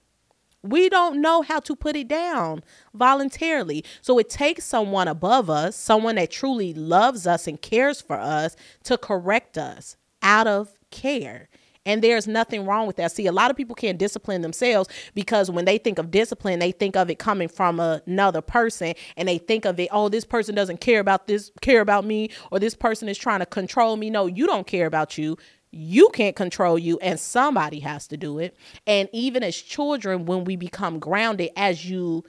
[0.62, 2.62] We don't know how to put it down
[2.94, 3.84] voluntarily.
[4.02, 8.56] So it takes someone above us, someone that truly loves us and cares for us,
[8.84, 11.49] to correct us out of care.
[11.86, 13.12] And there's nothing wrong with that.
[13.12, 16.72] See, a lot of people can't discipline themselves because when they think of discipline, they
[16.72, 20.54] think of it coming from another person and they think of it, oh, this person
[20.54, 24.10] doesn't care about this, care about me, or this person is trying to control me.
[24.10, 25.38] No, you don't care about you.
[25.72, 28.56] You can't control you and somebody has to do it.
[28.86, 32.24] And even as children when we become grounded as you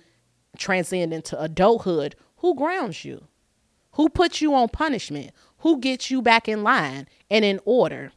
[0.57, 3.27] transcend into adulthood who grounds you?
[3.93, 5.29] Who puts you on punishment?
[5.59, 8.13] Who gets you back in line and in order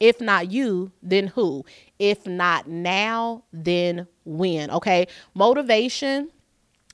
[0.00, 1.64] if not you then who
[1.98, 6.30] if not now then when okay motivation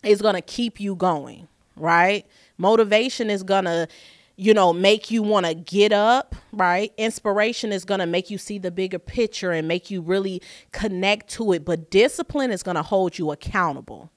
[0.02, 2.26] is going to keep you going right
[2.59, 3.88] motivation is going to
[4.36, 6.92] you know, make you want to get up, right?
[6.96, 10.42] Inspiration is going to make you see the bigger picture and make you really
[10.72, 11.64] connect to it.
[11.64, 14.11] But discipline is going to hold you accountable.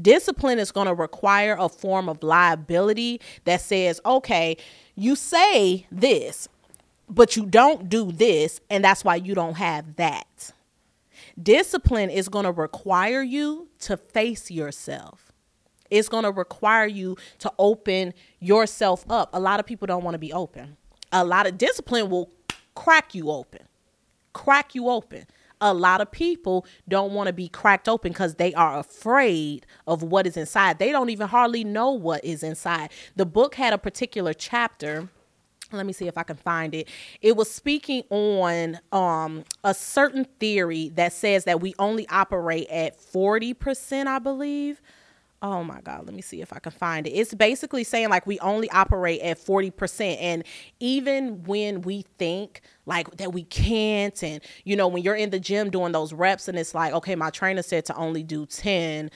[0.00, 4.56] Discipline is going to require a form of liability that says, okay,
[4.94, 6.48] you say this,
[7.08, 10.52] but you don't do this, and that's why you don't have that.
[11.40, 15.28] Discipline is going to require you to face yourself
[15.90, 19.30] it's going to require you to open yourself up.
[19.32, 20.76] A lot of people don't want to be open.
[21.12, 22.30] A lot of discipline will
[22.74, 23.62] crack you open.
[24.32, 25.26] Crack you open.
[25.60, 30.04] A lot of people don't want to be cracked open because they are afraid of
[30.04, 30.78] what is inside.
[30.78, 32.90] They don't even hardly know what is inside.
[33.16, 35.08] The book had a particular chapter
[35.72, 36.88] let me see if I can find it.
[37.20, 42.98] It was speaking on um, a certain theory that says that we only operate at
[42.98, 44.80] 40%, I believe,
[45.40, 47.10] oh my god let me see if i can find it.
[47.10, 50.42] It's basically saying like we only operate at 40% and
[50.80, 55.38] even when we think like that we can't and you know when you're in the
[55.38, 59.10] gym doing those reps and it's like okay my trainer said to only do 10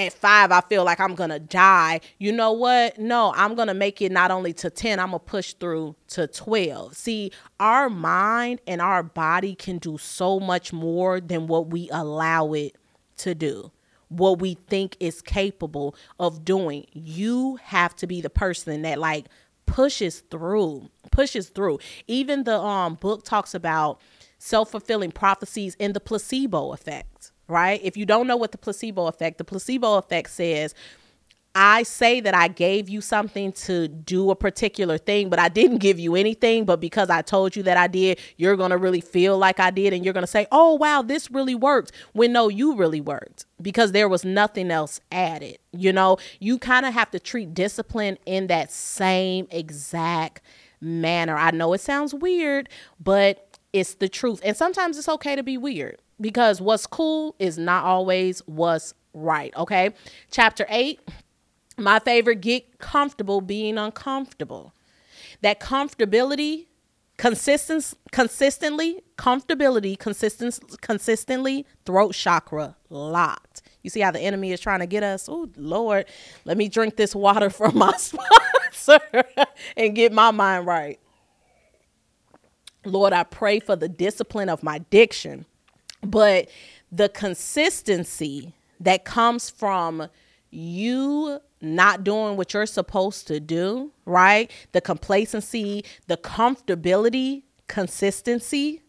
[0.00, 2.00] at five, I feel like I'm gonna die.
[2.18, 2.98] You know what?
[2.98, 6.96] No, I'm gonna make it not only to 10, I'm gonna push through to 12.
[6.96, 12.52] See, our mind and our body can do so much more than what we allow
[12.52, 12.76] it
[13.18, 13.72] to do
[14.10, 16.84] what we think is capable of doing.
[16.92, 19.26] You have to be the person that like
[19.66, 21.78] pushes through, pushes through.
[22.06, 24.00] Even the um book talks about
[24.38, 27.80] self-fulfilling prophecies and the placebo effect, right?
[27.82, 30.74] If you don't know what the placebo effect, the placebo effect says
[31.54, 35.78] I say that I gave you something to do a particular thing, but I didn't
[35.78, 36.64] give you anything.
[36.64, 39.70] But because I told you that I did, you're going to really feel like I
[39.70, 39.92] did.
[39.92, 41.90] And you're going to say, oh, wow, this really worked.
[42.12, 45.58] When no, you really worked because there was nothing else added.
[45.72, 50.42] You know, you kind of have to treat discipline in that same exact
[50.80, 51.36] manner.
[51.36, 52.68] I know it sounds weird,
[53.00, 54.40] but it's the truth.
[54.44, 59.54] And sometimes it's okay to be weird because what's cool is not always what's right.
[59.56, 59.90] Okay.
[60.30, 61.00] Chapter eight
[61.80, 64.74] my favorite, get comfortable being uncomfortable.
[65.40, 66.66] That comfortability,
[67.16, 73.62] consistence, consistently, comfortability, consistence, consistently, throat chakra locked.
[73.82, 75.28] You see how the enemy is trying to get us?
[75.28, 76.04] Oh, Lord,
[76.44, 79.00] let me drink this water from my sponsor
[79.76, 81.00] and get my mind right.
[82.84, 85.44] Lord, I pray for the discipline of my diction,
[86.02, 86.48] but
[86.90, 90.08] the consistency that comes from
[90.50, 94.50] you not doing what you're supposed to do, right?
[94.72, 98.82] The complacency, the comfortability, consistency,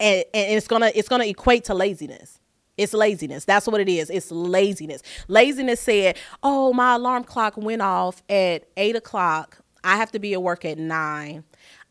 [0.00, 2.40] and, and it's gonna it's gonna equate to laziness.
[2.76, 3.44] It's laziness.
[3.44, 4.10] That's what it is.
[4.10, 5.02] It's laziness.
[5.28, 9.58] Laziness said, "Oh, my alarm clock went off at eight o'clock.
[9.84, 11.44] I have to be at work at nine.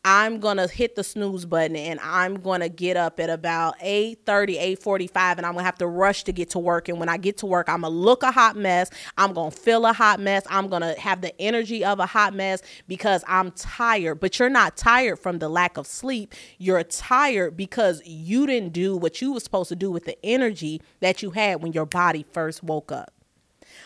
[0.04, 5.38] I'm to hit the snooze button and I'm to get up at about 8:30, 8:45
[5.38, 7.46] and I'm to have to rush to get to work and when I get to
[7.46, 8.90] work I'm to look a hot mess.
[9.16, 10.42] I'm to feel a hot mess.
[10.50, 14.18] I'm to have the energy of a hot mess because I'm tired.
[14.18, 16.34] But you're not tired from the lack of sleep.
[16.58, 20.82] You're tired because you didn't do what you were supposed to do with the energy
[20.98, 23.12] that you had when your body first woke up.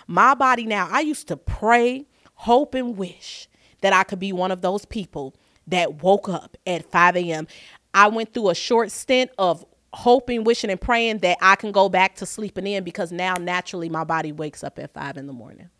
[0.07, 2.07] My body now, I used to pray,
[2.37, 3.49] hope and wish
[3.83, 5.35] that I could be one of those people
[5.69, 7.47] that woke up at 5 a.m.
[7.95, 11.89] I went through a short stint of hoping, wishing, and praying that I can go
[11.89, 15.33] back to sleeping in because now naturally my body wakes up at 5 in the
[15.33, 15.71] morning.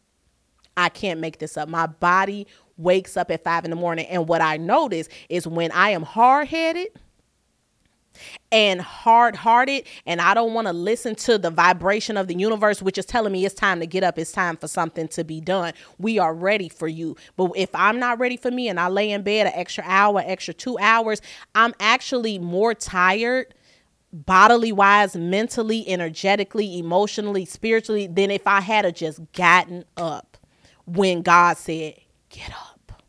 [0.77, 1.69] I can't make this up.
[1.69, 4.07] My body wakes up at 5 in the morning.
[4.07, 6.89] And what I notice is when I am hard headed,
[8.53, 12.83] and hard hearted and I don't want to listen to the vibration of the universe,
[12.83, 15.41] which is telling me it's time to get up, it's time for something to be
[15.41, 15.75] done.
[15.99, 17.17] We are ready for you.
[17.37, 20.23] But if I'm not ready for me and I lay in bed an extra hour,
[20.25, 21.21] extra two hours,
[21.55, 23.55] I'm actually more tired
[24.13, 30.37] bodily wise, mentally, energetically, emotionally, spiritually than if I had just gotten up
[30.87, 31.95] when God said,
[32.31, 33.03] Get up.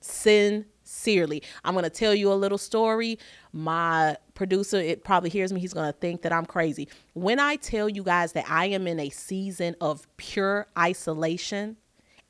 [0.00, 1.42] Sincerely.
[1.64, 3.18] I'm going to tell you a little story.
[3.52, 5.60] My producer, it probably hears me.
[5.60, 6.88] He's going to think that I'm crazy.
[7.14, 11.76] When I tell you guys that I am in a season of pure isolation,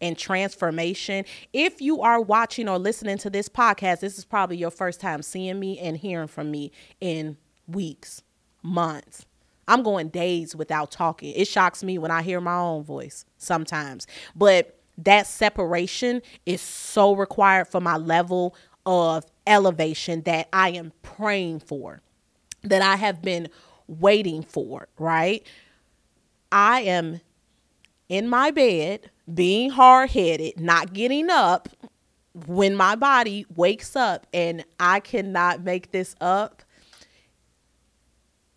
[0.01, 1.25] and transformation.
[1.53, 5.23] If you are watching or listening to this podcast, this is probably your first time
[5.23, 8.23] seeing me and hearing from me in weeks,
[8.63, 9.27] months.
[9.69, 11.33] I'm going days without talking.
[11.35, 14.07] It shocks me when I hear my own voice sometimes.
[14.35, 18.55] But that separation is so required for my level
[18.87, 22.01] of elevation that I am praying for,
[22.63, 23.49] that I have been
[23.87, 25.47] waiting for, right?
[26.53, 27.21] I am
[28.09, 31.69] in my bed being hard headed, not getting up
[32.47, 36.63] when my body wakes up, and I cannot make this up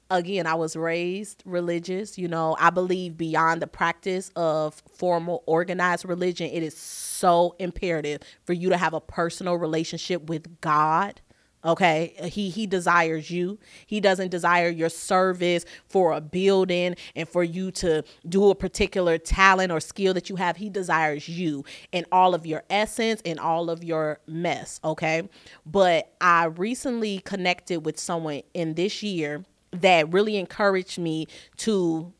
[0.10, 2.18] again, I was raised religious.
[2.18, 8.22] You know, I believe beyond the practice of formal organized religion, it is so imperative
[8.46, 11.22] for you to have a personal relationship with God.
[11.66, 13.58] Okay, he he desires you.
[13.86, 19.18] He doesn't desire your service for a building and for you to do a particular
[19.18, 20.58] talent or skill that you have.
[20.58, 25.30] He desires you and all of your essence and all of your mess, okay?
[25.66, 32.14] But I recently connected with someone in this year that really encouraged me to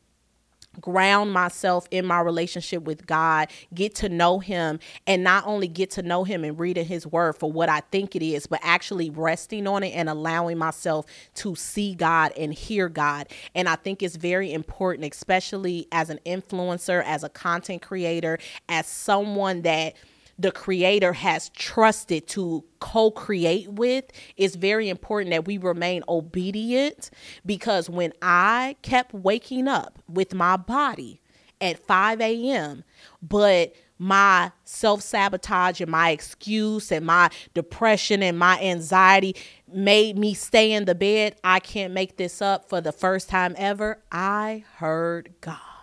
[0.80, 5.90] ground myself in my relationship with God, get to know Him, and not only get
[5.92, 9.10] to know Him and reading His Word for what I think it is, but actually
[9.10, 13.28] resting on it and allowing myself to see God and hear God.
[13.54, 18.38] And I think it's very important, especially as an influencer, as a content creator,
[18.68, 19.94] as someone that
[20.38, 24.04] the creator has trusted to co create with,
[24.36, 27.10] it's very important that we remain obedient
[27.46, 31.20] because when I kept waking up with my body
[31.60, 32.84] at 5 a.m.,
[33.22, 39.36] but my self sabotage and my excuse and my depression and my anxiety
[39.72, 41.36] made me stay in the bed.
[41.44, 44.02] I can't make this up for the first time ever.
[44.10, 45.73] I heard God.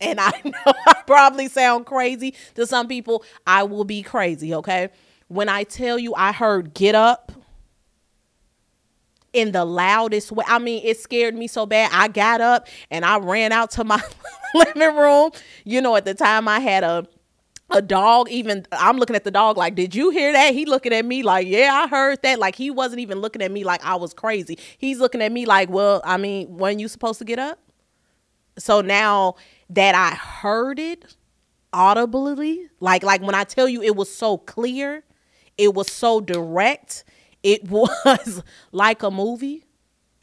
[0.00, 3.24] And I know I probably sound crazy to some people.
[3.46, 4.90] I will be crazy, okay?
[5.28, 7.32] When I tell you I heard get up
[9.32, 11.90] in the loudest way, I mean, it scared me so bad.
[11.92, 14.02] I got up and I ran out to my
[14.54, 15.30] living room.
[15.64, 17.06] You know, at the time I had a
[17.70, 20.92] a dog even i'm looking at the dog like did you hear that he looking
[20.92, 23.82] at me like yeah i heard that like he wasn't even looking at me like
[23.84, 27.24] i was crazy he's looking at me like well i mean when you supposed to
[27.24, 27.58] get up
[28.58, 29.34] so now
[29.70, 31.16] that I heard it
[31.72, 35.04] audibly, like like when I tell you it was so clear,
[35.58, 37.04] it was so direct,
[37.42, 38.42] it was
[38.72, 39.64] like a movie.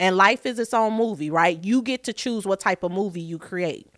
[0.00, 1.62] And life is its own movie, right?
[1.62, 3.88] You get to choose what type of movie you create.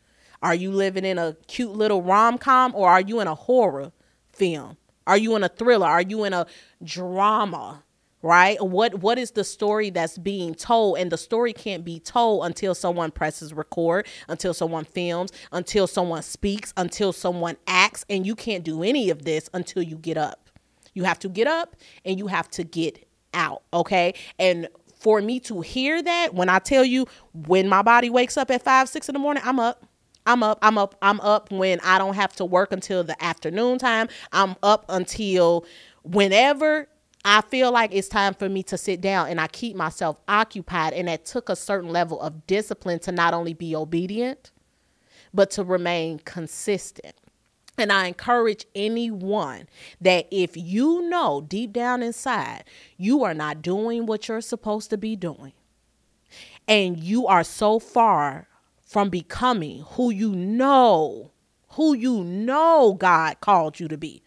[0.42, 3.92] Are you living in a cute little rom-com or are you in a horror
[4.28, 4.76] film?
[5.06, 5.86] Are you in a thriller?
[5.86, 6.46] Are you in a
[6.82, 7.83] drama?
[8.24, 12.46] Right what what is the story that's being told and the story can't be told
[12.46, 18.34] until someone presses record until someone films until someone speaks until someone acts and you
[18.34, 20.48] can't do any of this until you get up
[20.94, 24.68] you have to get up and you have to get out okay and
[24.98, 27.06] for me to hear that when i tell you
[27.46, 29.84] when my body wakes up at five six in the morning i'm up
[30.26, 30.58] I'm up.
[30.62, 30.94] I'm up.
[31.02, 34.08] I'm up when I don't have to work until the afternoon time.
[34.32, 35.66] I'm up until
[36.02, 36.88] whenever
[37.24, 40.92] I feel like it's time for me to sit down and I keep myself occupied.
[40.92, 44.50] And that took a certain level of discipline to not only be obedient,
[45.32, 47.14] but to remain consistent.
[47.76, 49.68] And I encourage anyone
[50.00, 52.64] that if you know deep down inside
[52.96, 55.52] you are not doing what you're supposed to be doing,
[56.68, 58.46] and you are so far
[58.84, 61.32] from becoming who you know,
[61.70, 64.22] who you know God called you to be,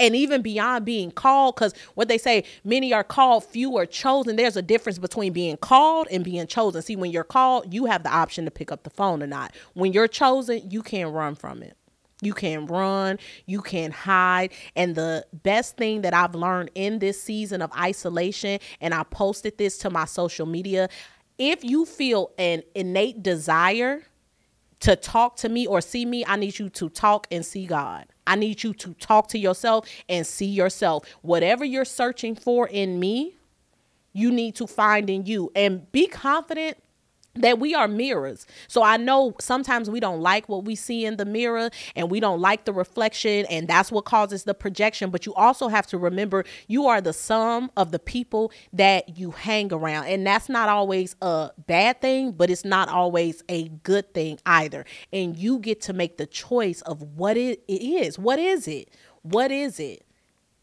[0.00, 4.36] and even beyond being called because what they say many are called few are chosen
[4.36, 8.02] there's a difference between being called and being chosen see when you're called you have
[8.02, 11.34] the option to pick up the phone or not when you're chosen you can't run
[11.34, 11.76] from it
[12.22, 14.52] you can run, you can hide.
[14.76, 19.56] And the best thing that I've learned in this season of isolation, and I posted
[19.56, 20.90] this to my social media
[21.40, 24.02] if you feel an innate desire
[24.80, 28.04] to talk to me or see me, I need you to talk and see God.
[28.30, 31.04] I need you to talk to yourself and see yourself.
[31.22, 33.34] Whatever you're searching for in me,
[34.12, 36.76] you need to find in you and be confident
[37.34, 38.46] that we are mirrors.
[38.68, 42.20] So I know sometimes we don't like what we see in the mirror and we
[42.20, 45.98] don't like the reflection and that's what causes the projection, but you also have to
[45.98, 50.06] remember you are the sum of the people that you hang around.
[50.06, 54.84] And that's not always a bad thing, but it's not always a good thing either.
[55.12, 58.18] And you get to make the choice of what it is.
[58.18, 58.90] What is it?
[59.22, 60.04] What is it?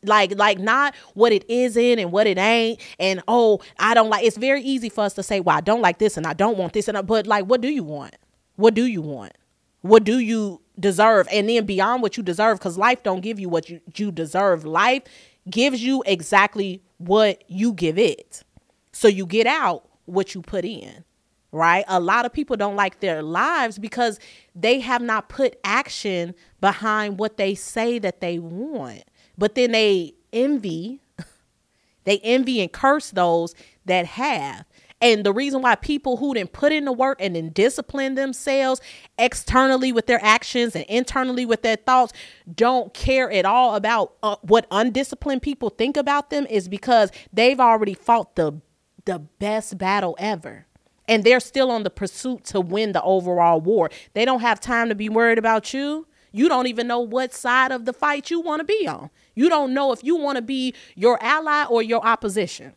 [0.04, 2.80] Like like not what it isn't and what it ain't.
[3.00, 5.82] And oh i don't like it's very easy for us to say well i don't
[5.82, 6.88] like this and i don't want this.
[6.88, 8.16] And I, but like what do you want?
[8.56, 9.34] What do you want?
[9.82, 11.28] What do you deserve?
[11.32, 14.66] And then beyond what you deserve because life don't give you what you, you deserve.
[14.66, 15.04] Life
[15.50, 18.44] gives you exactly what you give it.
[18.92, 21.04] So you get out what you put in
[21.52, 21.86] right?
[21.88, 24.20] A lot of people don't like their lives because
[24.54, 29.04] they have not put action behind what they say that they want
[29.38, 31.02] but then they envy,
[32.04, 34.66] they envy and curse those that have.
[35.00, 38.82] And the reason why people who didn't put in the work and then discipline themselves
[39.20, 42.14] externally with their actions and internally with their thoughts
[42.54, 47.60] don't care at all about uh, what undisciplined people think about them is because they've
[47.60, 48.60] already fought the
[49.06, 50.66] the best battle ever.
[51.08, 53.90] And they're still on the pursuit to win the overall war.
[54.14, 56.06] They don't have time to be worried about you.
[56.38, 59.10] You don't even know what side of the fight you want to be on.
[59.36, 62.74] You don't know if you want to be your ally or your opposition.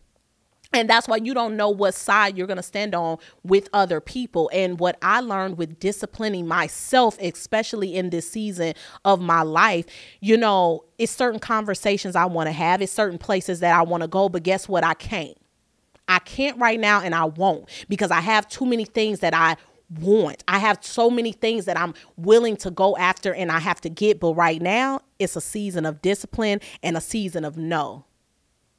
[0.72, 4.00] And that's why you don't know what side you're going to stand on with other
[4.00, 4.48] people.
[4.52, 9.86] And what I learned with disciplining myself, especially in this season of my life,
[10.20, 14.02] you know, it's certain conversations I want to have, it's certain places that I want
[14.02, 14.28] to go.
[14.28, 14.84] But guess what?
[14.84, 15.36] I can't.
[16.06, 19.56] I can't right now, and I won't because I have too many things that I
[19.90, 20.44] want.
[20.48, 23.88] I have so many things that I'm willing to go after and I have to
[23.88, 28.04] get, but right now it's a season of discipline and a season of no.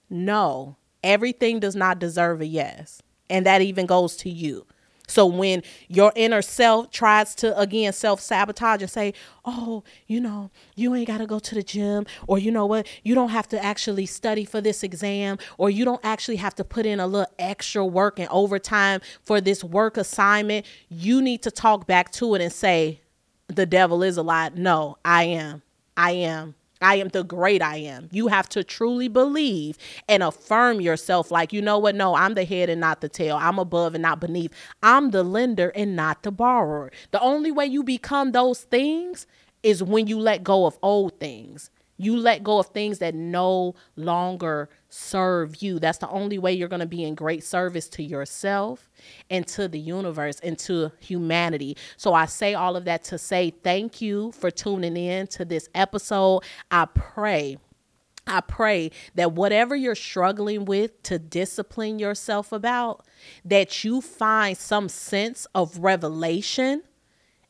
[0.10, 3.02] No, everything does not deserve a yes.
[3.30, 4.66] And that even goes to you.
[5.08, 10.52] So when your inner self tries to again self sabotage and say, "Oh, you know,
[10.76, 13.48] you ain't got to go to the gym or you know what, you don't have
[13.50, 17.08] to actually study for this exam or you don't actually have to put in a
[17.08, 22.36] little extra work and overtime for this work assignment." You need to talk back to
[22.36, 23.02] it and say,
[23.48, 25.62] "The devil is a lie." No, I am.
[25.98, 26.56] I am.
[26.82, 28.10] I am the great I am.
[28.12, 29.78] You have to truly believe
[30.10, 31.96] and affirm yourself like, you know what?
[31.96, 33.38] No, I'm the head and not the tail.
[33.40, 34.54] I'm above and not beneath.
[34.84, 36.92] I'm the lender and not the borrower.
[37.12, 39.28] The only way you become those things
[39.64, 41.70] is when you let go of old things.
[42.02, 45.78] You let go of things that no longer serve you.
[45.78, 48.90] That's the only way you're going to be in great service to yourself
[49.30, 51.78] and to the universe and to humanity.
[51.98, 55.70] So I say all of that to say thank you for tuning in to this
[55.76, 56.42] episode.
[56.72, 57.58] I pray.
[58.26, 63.06] I pray that whatever you're struggling with to discipline yourself about,
[63.46, 66.82] that you find some sense of revelation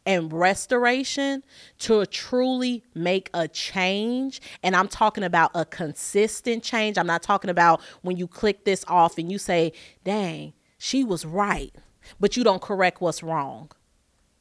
[0.06, 1.44] and restoration
[1.80, 4.42] to truly make a change.
[4.64, 6.98] And I'm talking about a consistent change.
[6.98, 9.74] I'm not talking about when you click this off and you say,
[10.04, 11.74] dang, she was right,
[12.20, 13.70] but you don't correct what's wrong.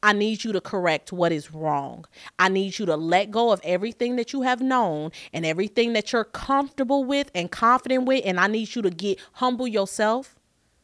[0.03, 2.05] I need you to correct what is wrong.
[2.39, 6.11] I need you to let go of everything that you have known and everything that
[6.11, 8.23] you're comfortable with and confident with.
[8.25, 10.35] And I need you to get humble yourself,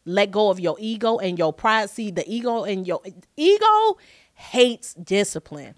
[0.06, 1.90] let go of your ego and your pride.
[1.90, 3.02] See, the ego and your
[3.36, 3.98] ego
[4.38, 5.76] hates discipline.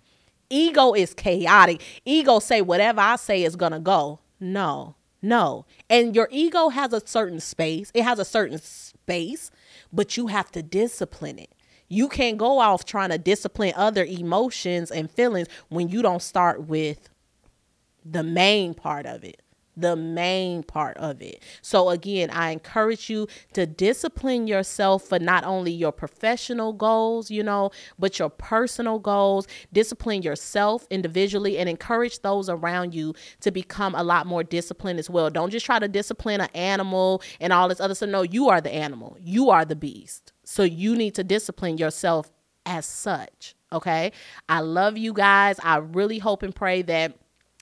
[0.49, 1.82] Ego is chaotic.
[2.05, 4.20] Ego say whatever I say is going to go.
[4.39, 4.95] No.
[5.22, 5.66] No.
[5.89, 7.91] And your ego has a certain space.
[7.93, 9.49] It has a certain space,
[9.91, 11.53] but you have to discipline it.
[11.88, 16.64] You can't go off trying to discipline other emotions and feelings when you don't start
[16.68, 17.10] with
[18.05, 19.41] the main part of it
[19.80, 21.41] the main part of it.
[21.61, 27.43] So, again, I encourage you to discipline yourself for not only your professional goals, you
[27.43, 29.47] know, but your personal goals.
[29.73, 35.09] Discipline yourself individually and encourage those around you to become a lot more disciplined as
[35.09, 35.30] well.
[35.30, 38.09] Don't just try to discipline an animal and all this other stuff.
[38.09, 40.34] No, you are the animal, you are the beast.
[40.43, 42.32] So, you need to discipline yourself
[42.65, 43.55] as such.
[43.71, 44.11] Okay.
[44.47, 45.57] I love you guys.
[45.63, 47.18] I really hope and pray that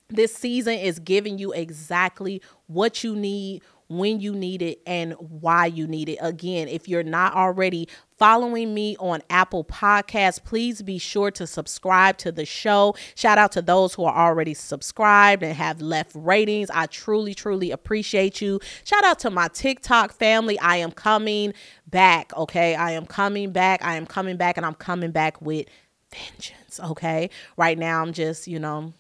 [0.09, 5.65] this season is giving you exactly what you need, when you need it, and why
[5.65, 6.17] you need it.
[6.19, 7.87] Again, if you're not already
[8.17, 12.95] following me on Apple Podcasts, please be sure to subscribe to the show.
[13.15, 16.69] Shout out to those who are already subscribed and have left ratings.
[16.69, 18.59] I truly, truly appreciate you.
[18.83, 20.59] Shout out to my TikTok family.
[20.59, 21.53] I am coming
[21.85, 22.75] back, okay?
[22.75, 23.85] I am coming back.
[23.85, 25.65] I am coming back, and I'm coming back with
[26.13, 27.29] vengeance, okay?
[27.55, 28.93] Right now, I'm just, you know,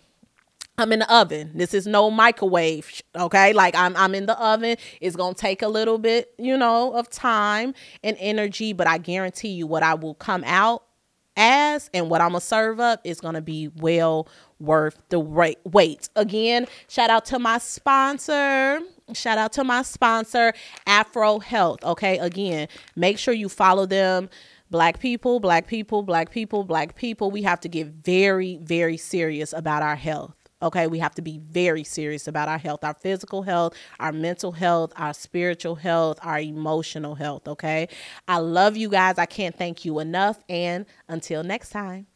[0.79, 1.49] I'm in the oven.
[1.55, 3.51] This is no microwave, okay?
[3.51, 4.77] Like I'm I'm in the oven.
[5.01, 7.73] It's going to take a little bit, you know, of time
[8.03, 10.83] and energy, but I guarantee you what I will come out
[11.35, 14.27] as and what I'm going to serve up is going to be well
[14.59, 16.09] worth the wait.
[16.15, 18.79] Again, shout out to my sponsor.
[19.13, 20.53] Shout out to my sponsor,
[20.85, 22.19] Afro Health, okay?
[22.19, 24.29] Again, make sure you follow them
[24.69, 27.31] black people, black people, black people, black people.
[27.31, 30.36] We have to get very, very serious about our health.
[30.61, 34.51] Okay, we have to be very serious about our health, our physical health, our mental
[34.51, 37.47] health, our spiritual health, our emotional health.
[37.47, 37.87] Okay,
[38.27, 39.19] I love you guys.
[39.19, 40.39] I can't thank you enough.
[40.49, 42.07] And until next time.